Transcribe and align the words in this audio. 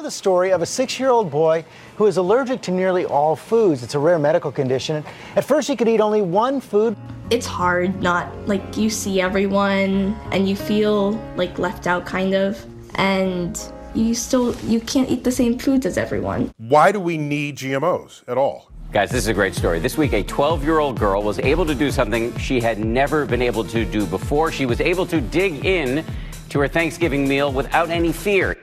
to 0.00 0.04
the 0.04 0.10
story 0.10 0.50
of 0.50 0.62
a 0.62 0.66
six 0.66 0.98
year 0.98 1.10
old 1.10 1.30
boy 1.30 1.62
who 1.96 2.06
is 2.06 2.16
allergic 2.16 2.62
to 2.62 2.70
nearly 2.70 3.04
all 3.04 3.36
foods. 3.36 3.82
It's 3.82 3.94
a 3.94 3.98
rare 3.98 4.18
medical 4.18 4.50
condition. 4.50 5.04
At 5.36 5.44
first, 5.44 5.68
he 5.68 5.76
could 5.76 5.88
eat 5.88 6.00
only 6.00 6.22
one 6.22 6.60
food. 6.60 6.96
It's 7.28 7.46
hard, 7.46 8.02
not 8.02 8.34
like 8.48 8.78
you 8.78 8.88
see 8.88 9.20
everyone 9.20 10.16
and 10.32 10.48
you 10.48 10.56
feel 10.56 11.12
like 11.36 11.58
left 11.58 11.86
out, 11.86 12.06
kind 12.06 12.34
of. 12.34 12.64
And 12.94 13.60
you 13.94 14.14
still 14.14 14.56
you 14.60 14.80
can't 14.80 15.10
eat 15.10 15.22
the 15.22 15.32
same 15.32 15.58
foods 15.58 15.84
as 15.84 15.98
everyone. 15.98 16.50
Why 16.56 16.92
do 16.92 17.00
we 17.00 17.18
need 17.18 17.56
GMOs 17.56 18.22
at 18.26 18.38
all? 18.38 18.70
Guys, 18.92 19.10
this 19.10 19.24
is 19.24 19.28
a 19.28 19.34
great 19.34 19.54
story. 19.54 19.80
This 19.80 19.98
week, 19.98 20.14
a 20.14 20.22
12 20.22 20.64
year 20.64 20.78
old 20.78 20.98
girl 20.98 21.22
was 21.22 21.38
able 21.40 21.66
to 21.66 21.74
do 21.74 21.90
something 21.90 22.36
she 22.38 22.58
had 22.60 22.78
never 22.78 23.26
been 23.26 23.42
able 23.42 23.64
to 23.64 23.84
do 23.84 24.06
before. 24.06 24.50
She 24.50 24.64
was 24.64 24.80
able 24.80 25.04
to 25.06 25.20
dig 25.20 25.66
in 25.66 26.04
to 26.48 26.58
her 26.58 26.68
Thanksgiving 26.68 27.28
meal 27.28 27.52
without 27.52 27.90
any 27.90 28.12
fear. 28.12 28.56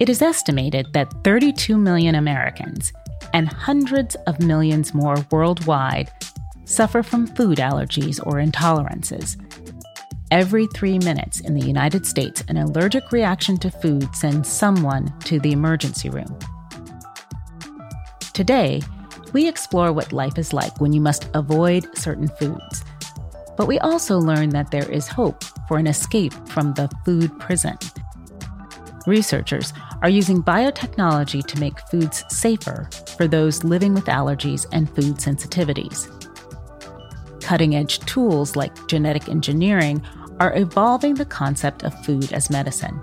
It 0.00 0.08
is 0.08 0.22
estimated 0.22 0.94
that 0.94 1.12
32 1.24 1.76
million 1.76 2.14
Americans 2.14 2.90
and 3.34 3.46
hundreds 3.46 4.14
of 4.26 4.40
millions 4.40 4.94
more 4.94 5.16
worldwide 5.30 6.10
suffer 6.64 7.02
from 7.02 7.26
food 7.26 7.58
allergies 7.58 8.18
or 8.26 8.36
intolerances. 8.36 9.36
Every 10.30 10.66
three 10.68 10.98
minutes 11.00 11.40
in 11.40 11.52
the 11.52 11.66
United 11.66 12.06
States, 12.06 12.42
an 12.48 12.56
allergic 12.56 13.12
reaction 13.12 13.58
to 13.58 13.70
food 13.70 14.16
sends 14.16 14.48
someone 14.48 15.12
to 15.26 15.38
the 15.38 15.52
emergency 15.52 16.08
room. 16.08 16.38
Today, 18.32 18.80
we 19.34 19.46
explore 19.46 19.92
what 19.92 20.14
life 20.14 20.38
is 20.38 20.54
like 20.54 20.80
when 20.80 20.94
you 20.94 21.02
must 21.02 21.28
avoid 21.34 21.86
certain 21.94 22.28
foods. 22.38 22.84
But 23.54 23.66
we 23.66 23.78
also 23.80 24.18
learn 24.18 24.48
that 24.50 24.70
there 24.70 24.90
is 24.90 25.08
hope 25.08 25.44
for 25.68 25.76
an 25.76 25.86
escape 25.86 26.32
from 26.48 26.72
the 26.72 26.88
food 27.04 27.38
prison. 27.38 27.76
Researchers 29.06 29.72
are 30.02 30.10
using 30.10 30.42
biotechnology 30.42 31.44
to 31.46 31.60
make 31.60 31.78
foods 31.90 32.24
safer 32.28 32.88
for 33.16 33.28
those 33.28 33.64
living 33.64 33.94
with 33.94 34.06
allergies 34.06 34.66
and 34.72 34.88
food 34.94 35.16
sensitivities. 35.16 36.08
Cutting 37.42 37.74
edge 37.74 37.98
tools 38.00 38.56
like 38.56 38.86
genetic 38.86 39.28
engineering 39.28 40.02
are 40.38 40.56
evolving 40.56 41.14
the 41.14 41.24
concept 41.24 41.82
of 41.82 42.04
food 42.04 42.32
as 42.32 42.50
medicine. 42.50 43.00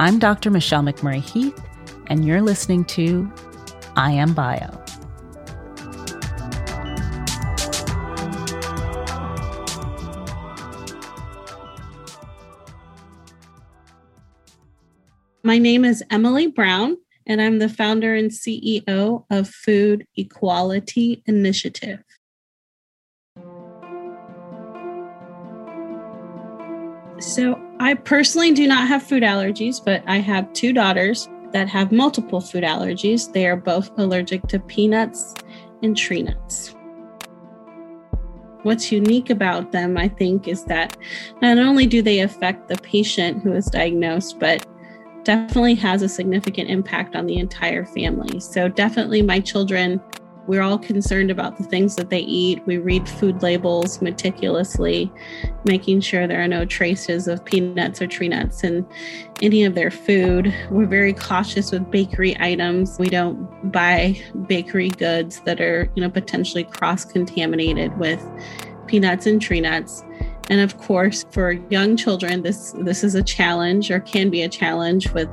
I'm 0.00 0.18
Dr. 0.18 0.50
Michelle 0.50 0.82
McMurry 0.82 1.22
Heath, 1.22 1.60
and 2.08 2.24
you're 2.24 2.42
listening 2.42 2.84
to 2.86 3.30
I 3.96 4.12
Am 4.12 4.34
Bio. 4.34 4.85
My 15.46 15.58
name 15.58 15.84
is 15.84 16.02
Emily 16.10 16.48
Brown, 16.48 16.96
and 17.24 17.40
I'm 17.40 17.60
the 17.60 17.68
founder 17.68 18.16
and 18.16 18.32
CEO 18.32 19.24
of 19.30 19.48
Food 19.48 20.04
Equality 20.16 21.22
Initiative. 21.24 22.02
So, 27.20 27.56
I 27.78 27.94
personally 27.94 28.50
do 28.54 28.66
not 28.66 28.88
have 28.88 29.04
food 29.04 29.22
allergies, 29.22 29.76
but 29.84 30.02
I 30.08 30.16
have 30.16 30.52
two 30.52 30.72
daughters 30.72 31.28
that 31.52 31.68
have 31.68 31.92
multiple 31.92 32.40
food 32.40 32.64
allergies. 32.64 33.32
They 33.32 33.46
are 33.46 33.54
both 33.54 33.96
allergic 34.00 34.48
to 34.48 34.58
peanuts 34.58 35.32
and 35.80 35.96
tree 35.96 36.24
nuts. 36.24 36.74
What's 38.64 38.90
unique 38.90 39.30
about 39.30 39.70
them, 39.70 39.96
I 39.96 40.08
think, 40.08 40.48
is 40.48 40.64
that 40.64 40.96
not 41.40 41.56
only 41.56 41.86
do 41.86 42.02
they 42.02 42.18
affect 42.18 42.66
the 42.66 42.78
patient 42.78 43.44
who 43.44 43.52
is 43.52 43.66
diagnosed, 43.66 44.40
but 44.40 44.66
definitely 45.26 45.74
has 45.74 46.02
a 46.02 46.08
significant 46.08 46.70
impact 46.70 47.16
on 47.16 47.26
the 47.26 47.36
entire 47.36 47.84
family. 47.84 48.38
So, 48.38 48.68
definitely, 48.68 49.22
my 49.22 49.40
children, 49.40 50.00
we're 50.46 50.62
all 50.62 50.78
concerned 50.78 51.32
about 51.32 51.56
the 51.58 51.64
things 51.64 51.96
that 51.96 52.10
they 52.10 52.20
eat. 52.20 52.64
We 52.64 52.78
read 52.78 53.08
food 53.08 53.42
labels 53.42 54.00
meticulously, 54.00 55.12
making 55.64 56.02
sure 56.02 56.28
there 56.28 56.40
are 56.40 56.46
no 56.46 56.64
traces 56.64 57.26
of 57.26 57.44
peanuts 57.44 58.00
or 58.00 58.06
tree 58.06 58.28
nuts 58.28 58.62
in 58.62 58.86
any 59.42 59.64
of 59.64 59.74
their 59.74 59.90
food. 59.90 60.54
We're 60.70 60.86
very 60.86 61.12
cautious 61.12 61.72
with 61.72 61.90
bakery 61.90 62.36
items. 62.38 62.96
We 62.96 63.08
don't 63.08 63.72
buy 63.72 64.22
bakery 64.46 64.90
goods 64.90 65.40
that 65.40 65.60
are, 65.60 65.90
you 65.96 66.02
know, 66.02 66.10
potentially 66.10 66.62
cross 66.62 67.04
contaminated 67.04 67.98
with 67.98 68.24
peanuts 68.86 69.26
and 69.26 69.42
tree 69.42 69.60
nuts. 69.60 70.04
And 70.48 70.60
of 70.60 70.78
course, 70.78 71.24
for 71.30 71.52
young 71.70 71.96
children, 71.96 72.42
this 72.42 72.72
this 72.78 73.02
is 73.02 73.14
a 73.14 73.22
challenge 73.22 73.90
or 73.90 74.00
can 74.00 74.30
be 74.30 74.42
a 74.42 74.48
challenge 74.48 75.10
with 75.12 75.28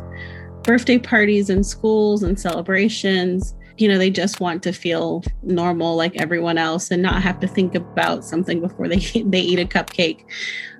birthday 0.63 0.97
parties 0.97 1.49
and 1.49 1.65
schools 1.65 2.23
and 2.23 2.39
celebrations. 2.39 3.55
You 3.77 3.87
know, 3.87 3.97
they 3.97 4.09
just 4.09 4.39
want 4.39 4.61
to 4.63 4.71
feel 4.71 5.23
normal 5.41 5.95
like 5.95 6.15
everyone 6.15 6.57
else 6.57 6.91
and 6.91 7.01
not 7.01 7.23
have 7.23 7.39
to 7.39 7.47
think 7.47 7.73
about 7.75 8.23
something 8.23 8.61
before 8.61 8.87
they 8.87 8.97
they 9.25 9.41
eat 9.41 9.59
a 9.59 9.65
cupcake. 9.65 10.25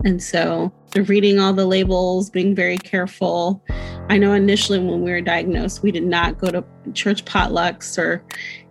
And 0.03 0.21
so, 0.21 0.73
reading 0.95 1.39
all 1.39 1.53
the 1.53 1.65
labels, 1.65 2.29
being 2.29 2.55
very 2.55 2.77
careful. 2.77 3.63
I 4.09 4.17
know 4.17 4.33
initially 4.33 4.79
when 4.79 5.01
we 5.01 5.11
were 5.11 5.21
diagnosed, 5.21 5.81
we 5.81 5.91
did 5.91 6.03
not 6.03 6.37
go 6.37 6.51
to 6.51 6.63
church 6.93 7.25
potlucks 7.25 7.97
or 7.97 8.23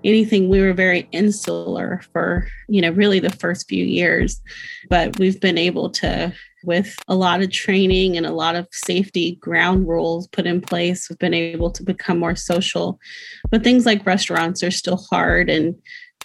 anything. 0.04 0.48
We 0.48 0.60
were 0.60 0.72
very 0.72 1.09
insular 1.12 2.03
for 2.12 2.48
you 2.69 2.81
know 2.81 2.91
really 2.91 3.19
the 3.19 3.31
first 3.31 3.69
few 3.69 3.84
years 3.84 4.41
but 4.88 5.19
we've 5.19 5.41
been 5.41 5.59
able 5.59 5.91
to 5.91 6.32
with 6.65 6.97
a 7.09 7.15
lot 7.15 7.43
of 7.43 7.50
training 7.50 8.16
and 8.16 8.25
a 8.25 8.32
lot 8.32 8.54
of 8.54 8.69
safety 8.72 9.37
ground 9.37 9.88
rules 9.88 10.28
put 10.28 10.47
in 10.47 10.60
place 10.60 11.09
we've 11.09 11.19
been 11.19 11.34
able 11.34 11.70
to 11.70 11.82
become 11.82 12.19
more 12.19 12.37
social. 12.37 12.99
But 13.50 13.64
things 13.64 13.84
like 13.84 14.06
restaurants 14.06 14.62
are 14.62 14.70
still 14.70 14.97
hard 15.10 15.50
and 15.50 15.75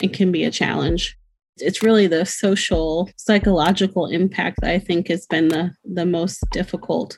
it 0.01 0.13
can 0.13 0.31
be 0.31 0.43
a 0.43 0.51
challenge. 0.51 1.17
It's 1.57 1.81
really 1.81 2.07
the 2.07 2.25
social 2.25 3.09
psychological 3.17 4.05
impact 4.05 4.59
that 4.61 4.69
i 4.69 4.79
think 4.79 5.07
has 5.07 5.25
been 5.25 5.47
the 5.47 5.71
the 5.83 6.05
most 6.05 6.43
difficult 6.51 7.17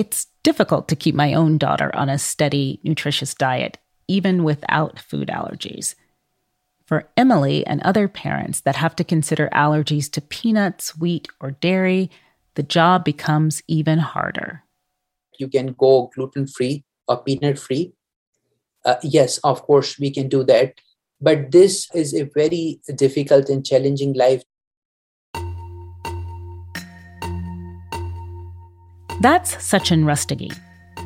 it's 0.00 0.28
difficult 0.42 0.88
to 0.88 0.96
keep 0.96 1.14
my 1.14 1.34
own 1.34 1.58
daughter 1.58 1.94
on 1.94 2.08
a 2.08 2.18
steady 2.18 2.80
nutritious 2.82 3.34
diet 3.34 3.76
even 4.08 4.44
without 4.44 4.98
food 4.98 5.28
allergies. 5.28 5.94
For 6.86 7.10
Emily 7.18 7.66
and 7.66 7.82
other 7.82 8.08
parents 8.08 8.62
that 8.62 8.76
have 8.76 8.96
to 8.96 9.04
consider 9.04 9.50
allergies 9.52 10.10
to 10.12 10.22
peanuts, 10.22 10.96
wheat, 10.96 11.28
or 11.38 11.50
dairy, 11.50 12.10
the 12.54 12.62
job 12.62 13.04
becomes 13.04 13.62
even 13.68 13.98
harder. 13.98 14.64
You 15.38 15.48
can 15.48 15.74
go 15.78 16.10
gluten 16.14 16.46
free 16.46 16.82
or 17.06 17.22
peanut 17.22 17.58
free. 17.58 17.92
Uh, 18.86 18.96
yes, 19.02 19.36
of 19.44 19.60
course, 19.62 19.98
we 19.98 20.10
can 20.10 20.28
do 20.28 20.42
that. 20.44 20.80
But 21.20 21.52
this 21.52 21.88
is 21.94 22.14
a 22.14 22.22
very 22.22 22.80
difficult 22.96 23.50
and 23.50 23.64
challenging 23.66 24.14
life. 24.14 24.44
That's 29.20 29.54
Sachin 29.56 30.04
Rustgi, 30.04 30.50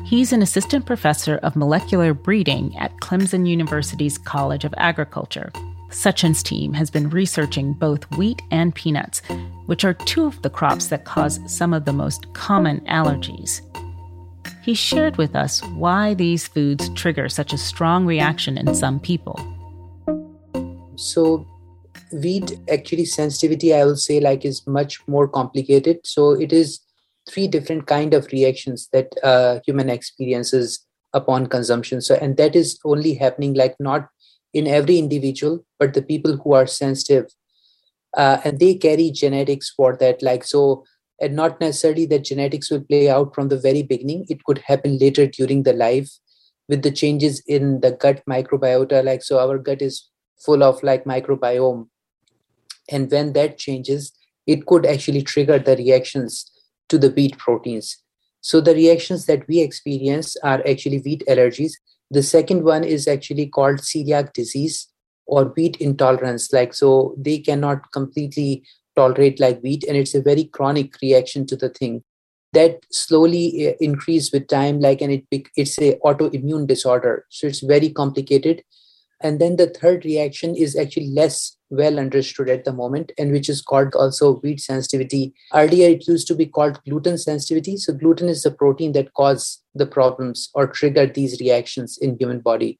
He's 0.05 0.33
an 0.33 0.43
assistant 0.43 0.85
professor 0.85 1.37
of 1.37 1.55
molecular 1.55 2.13
breeding 2.13 2.77
at 2.77 2.95
Clemson 2.97 3.47
University's 3.47 4.19
College 4.19 4.63
of 4.63 4.71
Agriculture. 4.77 5.51
Sachin's 5.89 6.43
team 6.43 6.73
has 6.73 6.91
been 6.91 7.09
researching 7.09 7.73
both 7.73 8.03
wheat 8.15 8.39
and 8.51 8.75
peanuts, 8.75 9.23
which 9.65 9.83
are 9.83 9.95
two 9.95 10.27
of 10.27 10.39
the 10.43 10.49
crops 10.51 10.87
that 10.87 11.05
cause 11.05 11.39
some 11.47 11.73
of 11.73 11.85
the 11.85 11.91
most 11.91 12.31
common 12.33 12.81
allergies. 12.81 13.61
He 14.61 14.75
shared 14.75 15.17
with 15.17 15.35
us 15.35 15.63
why 15.73 16.13
these 16.13 16.47
foods 16.47 16.89
trigger 16.89 17.27
such 17.27 17.51
a 17.51 17.57
strong 17.57 18.05
reaction 18.05 18.55
in 18.59 18.75
some 18.75 18.99
people. 18.99 19.39
So, 20.97 21.47
wheat 22.11 22.59
actually 22.71 23.05
sensitivity, 23.05 23.73
I 23.73 23.85
will 23.85 23.97
say, 23.97 24.19
like 24.19 24.45
is 24.45 24.67
much 24.67 24.99
more 25.07 25.27
complicated. 25.27 26.01
So, 26.03 26.33
it 26.33 26.53
is 26.53 26.84
three 27.29 27.47
different 27.47 27.87
kind 27.87 28.13
of 28.13 28.27
reactions 28.31 28.89
that 28.93 29.07
uh, 29.23 29.59
human 29.65 29.89
experiences 29.89 30.85
upon 31.13 31.47
consumption. 31.47 32.01
So 32.01 32.15
and 32.15 32.37
that 32.37 32.55
is 32.55 32.79
only 32.85 33.15
happening 33.15 33.53
like 33.53 33.75
not 33.79 34.07
in 34.53 34.67
every 34.67 34.97
individual 34.97 35.65
but 35.79 35.93
the 35.93 36.01
people 36.01 36.37
who 36.37 36.53
are 36.53 36.67
sensitive 36.67 37.25
uh, 38.15 38.39
and 38.43 38.59
they 38.59 38.75
carry 38.75 39.11
genetics 39.11 39.69
for 39.69 39.97
that. 39.97 40.21
Like 40.21 40.43
so 40.43 40.83
and 41.21 41.35
not 41.35 41.61
necessarily 41.61 42.05
that 42.07 42.25
genetics 42.25 42.69
will 42.69 42.83
play 42.83 43.09
out 43.09 43.33
from 43.33 43.47
the 43.47 43.59
very 43.59 43.83
beginning. 43.83 44.25
It 44.29 44.43
could 44.43 44.59
happen 44.59 44.97
later 44.97 45.25
during 45.25 45.63
the 45.63 45.73
life 45.73 46.09
with 46.67 46.83
the 46.83 46.91
changes 46.91 47.41
in 47.47 47.79
the 47.81 47.91
gut 47.91 48.21
microbiota. 48.29 49.03
Like 49.03 49.23
so 49.23 49.39
our 49.39 49.57
gut 49.57 49.81
is 49.81 50.09
full 50.37 50.63
of 50.63 50.83
like 50.83 51.05
microbiome. 51.05 51.87
And 52.91 53.09
when 53.09 53.33
that 53.33 53.57
changes 53.57 54.11
it 54.45 54.65
could 54.65 54.85
actually 54.85 55.23
trigger 55.23 55.59
the 55.59 55.75
reactions 55.75 56.51
to 56.89 56.97
the 56.97 57.09
wheat 57.09 57.37
proteins. 57.37 57.97
So 58.41 58.61
the 58.61 58.75
reactions 58.75 59.25
that 59.25 59.47
we 59.47 59.59
experience 59.59 60.35
are 60.43 60.61
actually 60.67 60.99
wheat 60.99 61.23
allergies. 61.27 61.73
The 62.11 62.23
second 62.23 62.63
one 62.63 62.83
is 62.83 63.07
actually 63.07 63.47
called 63.47 63.77
celiac 63.79 64.33
disease 64.33 64.87
or 65.25 65.45
wheat 65.45 65.77
intolerance. 65.77 66.53
Like, 66.53 66.73
so 66.73 67.15
they 67.17 67.39
cannot 67.39 67.91
completely 67.91 68.63
tolerate 68.95 69.39
like 69.39 69.61
wheat 69.61 69.83
and 69.83 69.97
it's 69.97 70.15
a 70.15 70.21
very 70.21 70.45
chronic 70.45 70.93
reaction 71.01 71.45
to 71.47 71.55
the 71.55 71.69
thing 71.69 72.03
that 72.53 72.79
slowly 72.91 73.67
uh, 73.67 73.73
increase 73.79 74.31
with 74.31 74.47
time 74.47 74.79
like 74.79 75.01
and 75.01 75.11
it 75.11 75.49
it's 75.55 75.77
a 75.79 75.97
autoimmune 76.05 76.65
disorder 76.65 77.25
so 77.29 77.47
it's 77.47 77.59
very 77.59 77.89
complicated 77.89 78.63
and 79.21 79.39
then 79.39 79.55
the 79.55 79.67
third 79.67 80.03
reaction 80.03 80.55
is 80.55 80.75
actually 80.75 81.07
less 81.07 81.55
well 81.69 81.99
understood 81.99 82.49
at 82.49 82.65
the 82.65 82.73
moment 82.73 83.11
and 83.17 83.31
which 83.31 83.49
is 83.49 83.61
called 83.61 83.95
also 83.95 84.35
wheat 84.37 84.59
sensitivity. 84.59 85.33
Earlier 85.53 85.89
it 85.89 86.07
used 86.07 86.27
to 86.27 86.35
be 86.35 86.45
called 86.45 86.81
gluten 86.83 87.17
sensitivity. 87.17 87.77
So 87.77 87.93
gluten 87.93 88.29
is 88.29 88.43
the 88.43 88.51
protein 88.51 88.91
that 88.91 89.13
cause 89.13 89.61
the 89.73 89.85
problems 89.85 90.49
or 90.53 90.67
trigger 90.67 91.07
these 91.07 91.39
reactions 91.39 91.97
in 91.97 92.17
human 92.19 92.39
body. 92.39 92.79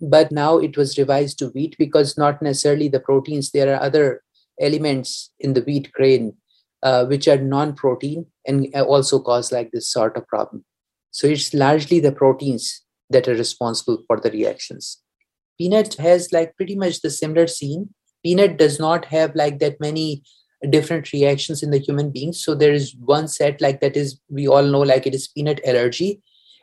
But 0.00 0.32
now 0.32 0.58
it 0.58 0.76
was 0.76 0.98
revised 0.98 1.38
to 1.38 1.48
wheat 1.48 1.76
because 1.78 2.18
not 2.18 2.42
necessarily 2.42 2.88
the 2.88 3.00
proteins 3.00 3.50
there 3.50 3.74
are 3.74 3.82
other 3.82 4.22
elements 4.60 5.30
in 5.38 5.54
the 5.54 5.62
wheat 5.62 5.92
grain 5.92 6.34
uh, 6.82 7.06
which 7.06 7.28
are 7.28 7.38
non-protein 7.38 8.26
and 8.46 8.74
also 8.74 9.18
cause 9.18 9.52
like 9.52 9.70
this 9.70 9.90
sort 9.90 10.16
of 10.16 10.26
problem. 10.26 10.64
So 11.10 11.26
it's 11.26 11.54
largely 11.54 12.00
the 12.00 12.12
proteins 12.12 12.82
that 13.10 13.28
are 13.28 13.34
responsible 13.34 14.02
for 14.06 14.18
the 14.18 14.30
reactions 14.30 14.98
peanut 15.58 15.94
has 15.94 16.32
like 16.32 16.56
pretty 16.56 16.76
much 16.76 17.00
the 17.00 17.10
similar 17.10 17.46
scene. 17.46 17.94
Peanut 18.22 18.56
does 18.56 18.78
not 18.78 19.06
have 19.06 19.34
like 19.34 19.58
that 19.58 19.80
many 19.80 20.22
different 20.70 21.12
reactions 21.12 21.62
in 21.62 21.70
the 21.70 21.78
human 21.78 22.10
beings. 22.10 22.42
So 22.42 22.54
there 22.54 22.72
is 22.72 22.94
one 22.96 23.28
set 23.28 23.60
like 23.60 23.80
that 23.80 23.96
is 23.96 24.18
we 24.28 24.46
all 24.48 24.62
know 24.62 24.80
like 24.80 25.06
it 25.06 25.14
is 25.14 25.28
peanut 25.28 25.60
allergy. 25.66 26.22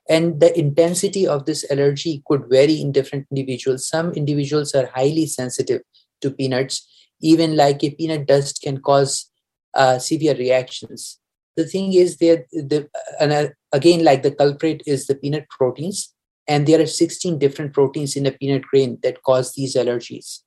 And 0.10 0.40
the 0.40 0.58
intensity 0.58 1.28
of 1.28 1.46
this 1.46 1.70
allergy 1.72 2.24
could 2.28 2.46
vary 2.50 2.82
in 2.82 2.92
different 2.92 3.28
individuals. 3.30 3.88
Some 3.88 4.12
individuals 4.14 4.74
are 4.74 4.88
highly 4.88 5.26
sensitive 5.28 5.82
to 6.22 6.32
peanuts. 6.32 6.88
Even 7.22 7.56
like 7.56 7.84
a 7.84 7.92
peanut 7.92 8.26
dust 8.26 8.62
can 8.64 8.82
cause 8.82 9.30
uh, 9.76 10.00
severe 10.00 10.36
reactions. 10.36 11.20
The 11.56 11.66
thing 11.66 11.94
is 11.94 12.18
there 12.18 12.46
the 12.52 12.90
and 13.20 13.32
uh, 13.32 13.48
again 13.72 14.04
like 14.04 14.24
the 14.24 14.32
culprit 14.32 14.82
is 14.88 15.06
the 15.06 15.16
peanut 15.16 15.48
proteins 15.50 16.14
and 16.52 16.68
there 16.68 16.82
are 16.82 16.86
16 16.86 17.40
different 17.40 17.74
proteins 17.74 18.18
in 18.18 18.26
a 18.26 18.32
peanut 18.32 18.64
grain 18.64 19.00
that 19.04 19.24
cause 19.24 19.54
these 19.54 19.76
allergies. 19.76 20.40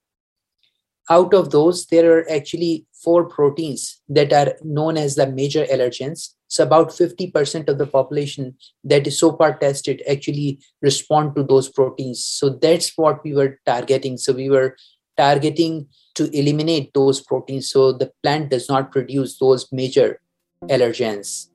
Out 1.09 1.33
of 1.33 1.51
those 1.51 1.87
there 1.87 2.07
are 2.13 2.31
actually 2.31 2.87
four 3.03 3.25
proteins 3.25 4.03
that 4.09 4.33
are 4.33 4.55
known 4.63 4.99
as 4.99 5.15
the 5.15 5.27
major 5.27 5.65
allergens. 5.65 6.35
So 6.49 6.63
about 6.63 6.89
50% 6.89 7.69
of 7.69 7.79
the 7.79 7.87
population 7.87 8.55
that 8.85 9.07
is 9.07 9.19
so 9.19 9.35
far 9.37 9.59
tested 9.59 10.03
actually 10.11 10.61
respond 10.83 11.35
to 11.37 11.43
those 11.43 11.71
proteins. 11.71 12.25
So 12.25 12.51
that's 12.51 12.93
what 12.97 13.25
we 13.25 13.35
were 13.35 13.59
targeting. 13.65 14.19
So 14.19 14.35
we 14.35 14.51
were 14.51 14.77
targeting 15.17 15.89
to 16.17 16.31
eliminate 16.39 16.93
those 16.93 17.23
proteins. 17.23 17.71
So 17.71 17.93
the 17.93 18.13
plant 18.23 18.51
does 18.51 18.69
not 18.69 18.93
produce 18.93 19.39
those 19.39 19.73
major 19.73 20.21
allergens. 20.65 21.49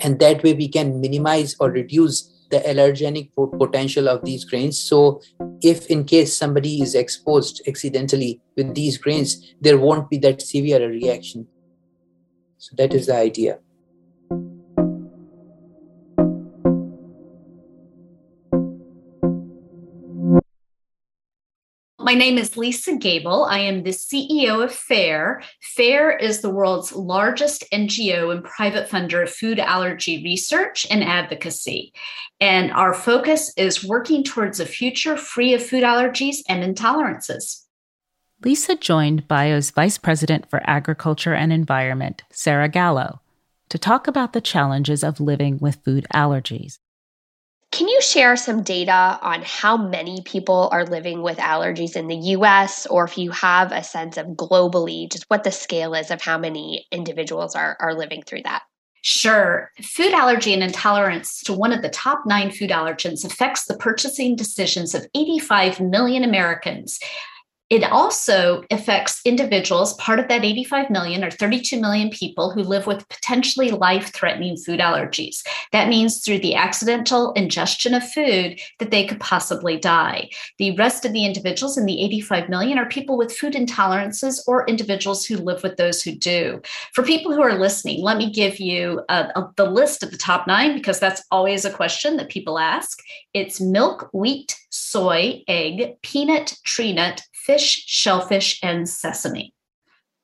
And 0.00 0.18
that 0.20 0.42
way 0.42 0.52
we 0.52 0.68
can 0.68 1.00
minimize 1.00 1.56
or 1.58 1.70
reduce 1.70 2.31
the 2.52 2.60
allergenic 2.60 3.30
potential 3.58 4.08
of 4.08 4.24
these 4.24 4.44
grains. 4.44 4.78
So, 4.78 5.20
if 5.62 5.86
in 5.86 6.04
case 6.04 6.36
somebody 6.36 6.80
is 6.82 6.94
exposed 6.94 7.62
accidentally 7.66 8.40
with 8.56 8.74
these 8.74 8.98
grains, 8.98 9.54
there 9.60 9.78
won't 9.78 10.08
be 10.10 10.18
that 10.18 10.42
severe 10.42 10.84
a 10.84 10.88
reaction. 10.88 11.48
So, 12.58 12.76
that 12.76 12.94
is 12.94 13.06
the 13.06 13.16
idea. 13.16 13.58
My 22.12 22.18
name 22.18 22.36
is 22.36 22.58
Lisa 22.58 22.96
Gable. 22.96 23.44
I 23.44 23.60
am 23.60 23.84
the 23.84 23.88
CEO 23.88 24.62
of 24.62 24.70
FAIR. 24.70 25.42
FAIR 25.62 26.10
is 26.10 26.42
the 26.42 26.50
world's 26.50 26.92
largest 26.92 27.64
NGO 27.72 28.30
and 28.30 28.44
private 28.44 28.86
funder 28.86 29.22
of 29.22 29.30
food 29.30 29.58
allergy 29.58 30.22
research 30.22 30.86
and 30.90 31.02
advocacy. 31.02 31.94
And 32.38 32.70
our 32.72 32.92
focus 32.92 33.50
is 33.56 33.82
working 33.82 34.24
towards 34.24 34.60
a 34.60 34.66
future 34.66 35.16
free 35.16 35.54
of 35.54 35.64
food 35.64 35.84
allergies 35.84 36.42
and 36.50 36.62
intolerances. 36.62 37.62
Lisa 38.44 38.76
joined 38.76 39.26
BIO's 39.26 39.70
Vice 39.70 39.96
President 39.96 40.50
for 40.50 40.60
Agriculture 40.66 41.32
and 41.32 41.50
Environment, 41.50 42.24
Sarah 42.30 42.68
Gallo, 42.68 43.22
to 43.70 43.78
talk 43.78 44.06
about 44.06 44.34
the 44.34 44.42
challenges 44.42 45.02
of 45.02 45.18
living 45.18 45.56
with 45.60 45.82
food 45.82 46.06
allergies. 46.12 46.76
Can 47.72 47.88
you 47.88 48.02
share 48.02 48.36
some 48.36 48.62
data 48.62 49.18
on 49.22 49.42
how 49.42 49.78
many 49.78 50.20
people 50.26 50.68
are 50.72 50.84
living 50.84 51.22
with 51.22 51.38
allergies 51.38 51.96
in 51.96 52.06
the 52.06 52.16
US, 52.36 52.86
or 52.86 53.04
if 53.04 53.16
you 53.16 53.30
have 53.30 53.72
a 53.72 53.82
sense 53.82 54.18
of 54.18 54.26
globally, 54.26 55.10
just 55.10 55.24
what 55.28 55.42
the 55.42 55.50
scale 55.50 55.94
is 55.94 56.10
of 56.10 56.20
how 56.20 56.36
many 56.36 56.86
individuals 56.92 57.54
are, 57.56 57.78
are 57.80 57.94
living 57.94 58.22
through 58.22 58.42
that? 58.44 58.62
Sure. 59.00 59.72
Food 59.82 60.12
allergy 60.12 60.52
and 60.52 60.62
intolerance 60.62 61.40
to 61.44 61.54
one 61.54 61.72
of 61.72 61.80
the 61.80 61.88
top 61.88 62.24
nine 62.26 62.50
food 62.52 62.70
allergens 62.70 63.24
affects 63.24 63.64
the 63.64 63.76
purchasing 63.76 64.36
decisions 64.36 64.94
of 64.94 65.06
85 65.14 65.80
million 65.80 66.22
Americans. 66.22 67.00
It 67.72 67.84
also 67.84 68.64
affects 68.70 69.22
individuals, 69.24 69.94
part 69.94 70.18
of 70.18 70.28
that 70.28 70.44
85 70.44 70.90
million 70.90 71.24
or 71.24 71.30
32 71.30 71.80
million 71.80 72.10
people 72.10 72.50
who 72.50 72.62
live 72.62 72.86
with 72.86 73.08
potentially 73.08 73.70
life 73.70 74.12
threatening 74.12 74.58
food 74.58 74.78
allergies. 74.78 75.42
That 75.72 75.88
means 75.88 76.20
through 76.20 76.40
the 76.40 76.54
accidental 76.54 77.32
ingestion 77.32 77.94
of 77.94 78.06
food 78.06 78.60
that 78.78 78.90
they 78.90 79.06
could 79.06 79.20
possibly 79.20 79.78
die. 79.78 80.28
The 80.58 80.76
rest 80.76 81.06
of 81.06 81.14
the 81.14 81.24
individuals 81.24 81.78
in 81.78 81.86
the 81.86 82.04
85 82.04 82.50
million 82.50 82.76
are 82.76 82.84
people 82.84 83.16
with 83.16 83.34
food 83.34 83.54
intolerances 83.54 84.40
or 84.46 84.68
individuals 84.68 85.24
who 85.24 85.38
live 85.38 85.62
with 85.62 85.78
those 85.78 86.02
who 86.02 86.12
do. 86.12 86.60
For 86.92 87.02
people 87.02 87.32
who 87.32 87.40
are 87.40 87.58
listening, 87.58 88.02
let 88.02 88.18
me 88.18 88.30
give 88.30 88.60
you 88.60 89.00
a, 89.08 89.28
a, 89.34 89.50
the 89.56 89.64
list 89.64 90.02
of 90.02 90.10
the 90.10 90.18
top 90.18 90.46
nine 90.46 90.74
because 90.74 91.00
that's 91.00 91.24
always 91.30 91.64
a 91.64 91.72
question 91.72 92.18
that 92.18 92.28
people 92.28 92.58
ask. 92.58 92.98
It's 93.32 93.62
milk, 93.62 94.10
wheat, 94.12 94.58
soy, 94.68 95.42
egg, 95.48 95.96
peanut, 96.02 96.58
tree 96.64 96.92
nut, 96.92 97.22
fish, 97.46 97.84
shellfish, 97.86 98.58
and 98.62 98.88
sesame. 98.88 99.52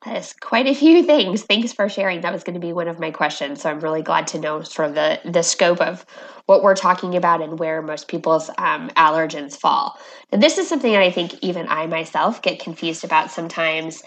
That 0.05 0.15
is 0.15 0.33
quite 0.39 0.65
a 0.65 0.73
few 0.73 1.03
things. 1.03 1.43
Thanks 1.43 1.73
for 1.73 1.89
sharing. 1.89 2.21
That 2.21 2.31
was 2.31 2.43
going 2.43 2.53
to 2.53 2.65
be 2.65 2.71
one 2.71 2.87
of 2.87 2.99
my 2.99 3.11
questions. 3.11 3.61
So 3.61 3.69
I'm 3.69 3.81
really 3.81 4.01
glad 4.01 4.27
to 4.27 4.39
know 4.39 4.61
sort 4.61 4.89
of 4.89 4.95
the, 4.95 5.19
the 5.29 5.43
scope 5.43 5.81
of 5.81 6.05
what 6.45 6.63
we're 6.63 6.75
talking 6.75 7.17
about 7.17 7.41
and 7.41 7.59
where 7.59 7.81
most 7.81 8.07
people's 8.07 8.49
um, 8.57 8.89
allergens 8.91 9.57
fall. 9.57 9.99
Now, 10.31 10.39
this 10.39 10.57
is 10.57 10.69
something 10.69 10.93
that 10.93 11.01
I 11.01 11.11
think 11.11 11.33
even 11.41 11.67
I 11.67 11.85
myself 11.87 12.41
get 12.41 12.59
confused 12.59 13.03
about 13.03 13.29
sometimes. 13.29 14.01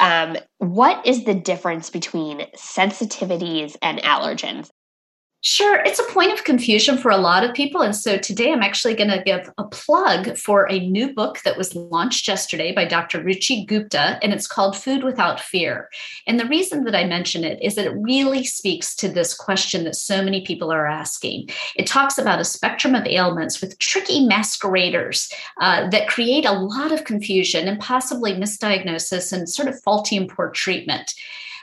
Um, 0.00 0.36
what 0.58 1.06
is 1.06 1.24
the 1.24 1.34
difference 1.34 1.90
between 1.90 2.40
sensitivities 2.56 3.76
and 3.80 4.00
allergens? 4.00 4.68
Sure, 5.46 5.76
it's 5.84 6.00
a 6.00 6.12
point 6.12 6.32
of 6.32 6.42
confusion 6.42 6.98
for 6.98 7.12
a 7.12 7.16
lot 7.16 7.44
of 7.44 7.54
people. 7.54 7.80
And 7.80 7.94
so 7.94 8.18
today 8.18 8.52
I'm 8.52 8.64
actually 8.64 8.96
going 8.96 9.10
to 9.10 9.22
give 9.22 9.48
a 9.58 9.64
plug 9.68 10.36
for 10.36 10.68
a 10.68 10.88
new 10.88 11.14
book 11.14 11.40
that 11.44 11.56
was 11.56 11.72
launched 11.76 12.26
yesterday 12.26 12.72
by 12.72 12.84
Dr. 12.84 13.22
Ruchi 13.22 13.64
Gupta, 13.64 14.18
and 14.24 14.32
it's 14.32 14.48
called 14.48 14.76
Food 14.76 15.04
Without 15.04 15.38
Fear. 15.38 15.88
And 16.26 16.40
the 16.40 16.48
reason 16.48 16.82
that 16.82 16.96
I 16.96 17.04
mention 17.04 17.44
it 17.44 17.62
is 17.62 17.76
that 17.76 17.86
it 17.86 17.96
really 17.96 18.42
speaks 18.42 18.96
to 18.96 19.08
this 19.08 19.34
question 19.34 19.84
that 19.84 19.94
so 19.94 20.20
many 20.20 20.44
people 20.44 20.72
are 20.72 20.88
asking. 20.88 21.48
It 21.76 21.86
talks 21.86 22.18
about 22.18 22.40
a 22.40 22.44
spectrum 22.44 22.96
of 22.96 23.06
ailments 23.06 23.60
with 23.60 23.78
tricky 23.78 24.26
masqueraders 24.26 25.32
uh, 25.60 25.88
that 25.90 26.08
create 26.08 26.44
a 26.44 26.58
lot 26.58 26.90
of 26.90 27.04
confusion 27.04 27.68
and 27.68 27.78
possibly 27.78 28.32
misdiagnosis 28.32 29.32
and 29.32 29.48
sort 29.48 29.68
of 29.68 29.80
faulty 29.84 30.16
and 30.16 30.28
poor 30.28 30.50
treatment. 30.50 31.14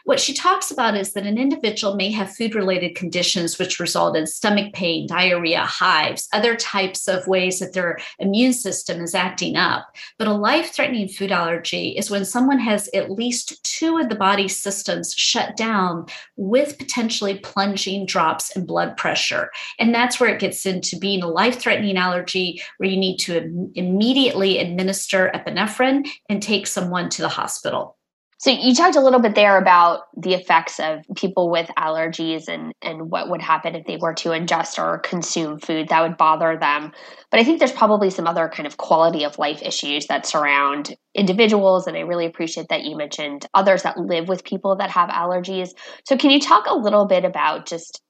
What 0.05 0.19
she 0.19 0.33
talks 0.33 0.69
about 0.69 0.97
is 0.97 1.13
that 1.13 1.25
an 1.25 1.37
individual 1.37 1.95
may 1.95 2.11
have 2.11 2.35
food 2.35 2.55
related 2.55 2.93
conditions 2.93 3.57
which 3.57 3.79
result 3.79 4.17
in 4.17 4.27
stomach 4.27 4.73
pain, 4.73 5.07
diarrhea, 5.07 5.61
hives, 5.61 6.27
other 6.33 6.57
types 6.57 7.07
of 7.07 7.25
ways 7.25 7.59
that 7.59 7.71
their 7.71 7.99
immune 8.19 8.51
system 8.51 9.01
is 9.01 9.15
acting 9.15 9.55
up. 9.55 9.87
But 10.19 10.27
a 10.27 10.33
life 10.33 10.73
threatening 10.73 11.07
food 11.07 11.31
allergy 11.31 11.89
is 11.97 12.11
when 12.11 12.25
someone 12.25 12.59
has 12.59 12.89
at 12.93 13.11
least 13.11 13.63
two 13.63 13.97
of 13.97 14.09
the 14.09 14.15
body's 14.15 14.59
systems 14.59 15.13
shut 15.13 15.55
down 15.55 16.07
with 16.35 16.77
potentially 16.77 17.39
plunging 17.39 18.05
drops 18.05 18.57
in 18.57 18.65
blood 18.65 18.97
pressure. 18.97 19.51
And 19.79 19.95
that's 19.95 20.19
where 20.19 20.33
it 20.33 20.41
gets 20.41 20.65
into 20.65 20.97
being 20.97 21.23
a 21.23 21.29
life 21.29 21.61
threatening 21.61 21.95
allergy 21.95 22.61
where 22.75 22.89
you 22.89 22.97
need 22.97 23.19
to 23.19 23.71
immediately 23.75 24.59
administer 24.59 25.31
epinephrine 25.33 26.05
and 26.27 26.43
take 26.43 26.67
someone 26.67 27.07
to 27.11 27.21
the 27.21 27.29
hospital. 27.29 27.95
So 28.43 28.51
you 28.51 28.75
talked 28.75 28.97
a 28.97 28.99
little 28.99 29.21
bit 29.21 29.35
there 29.35 29.57
about 29.57 30.01
the 30.17 30.33
effects 30.33 30.77
of 30.77 30.99
people 31.15 31.49
with 31.49 31.69
allergies 31.77 32.49
and 32.49 32.73
and 32.81 33.09
what 33.09 33.29
would 33.29 33.41
happen 33.41 33.73
if 33.73 33.85
they 33.85 33.95
were 33.95 34.13
to 34.15 34.31
ingest 34.31 34.77
or 34.77 34.99
consume 34.99 35.59
food 35.59 35.87
that 35.87 36.01
would 36.01 36.17
bother 36.17 36.57
them. 36.57 36.91
But 37.31 37.39
I 37.39 37.45
think 37.45 37.59
there's 37.59 37.71
probably 37.71 38.09
some 38.09 38.27
other 38.27 38.49
kind 38.49 38.67
of 38.67 38.75
quality 38.75 39.23
of 39.23 39.39
life 39.39 39.61
issues 39.61 40.07
that 40.07 40.25
surround 40.25 40.93
individuals 41.15 41.87
and 41.87 41.95
I 41.95 42.01
really 42.01 42.25
appreciate 42.25 42.67
that 42.67 42.83
you 42.83 42.97
mentioned 42.97 43.45
others 43.53 43.83
that 43.83 43.97
live 43.97 44.27
with 44.27 44.43
people 44.43 44.75
that 44.75 44.91
have 44.91 45.07
allergies. 45.07 45.69
So 46.05 46.17
can 46.17 46.29
you 46.29 46.41
talk 46.41 46.65
a 46.67 46.75
little 46.75 47.05
bit 47.05 47.23
about 47.23 47.65
just 47.65 48.01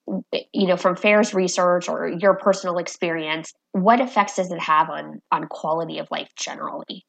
you 0.51 0.65
know 0.65 0.77
from 0.77 0.95
FAIR's 0.95 1.35
research 1.35 1.87
or 1.87 2.07
your 2.07 2.37
personal 2.37 2.79
experience 2.79 3.53
what 3.73 3.99
effects 3.99 4.37
does 4.37 4.51
it 4.51 4.59
have 4.59 4.89
on 4.89 5.21
on 5.31 5.45
quality 5.47 5.99
of 5.99 6.07
life 6.09 6.29
generally? 6.35 7.05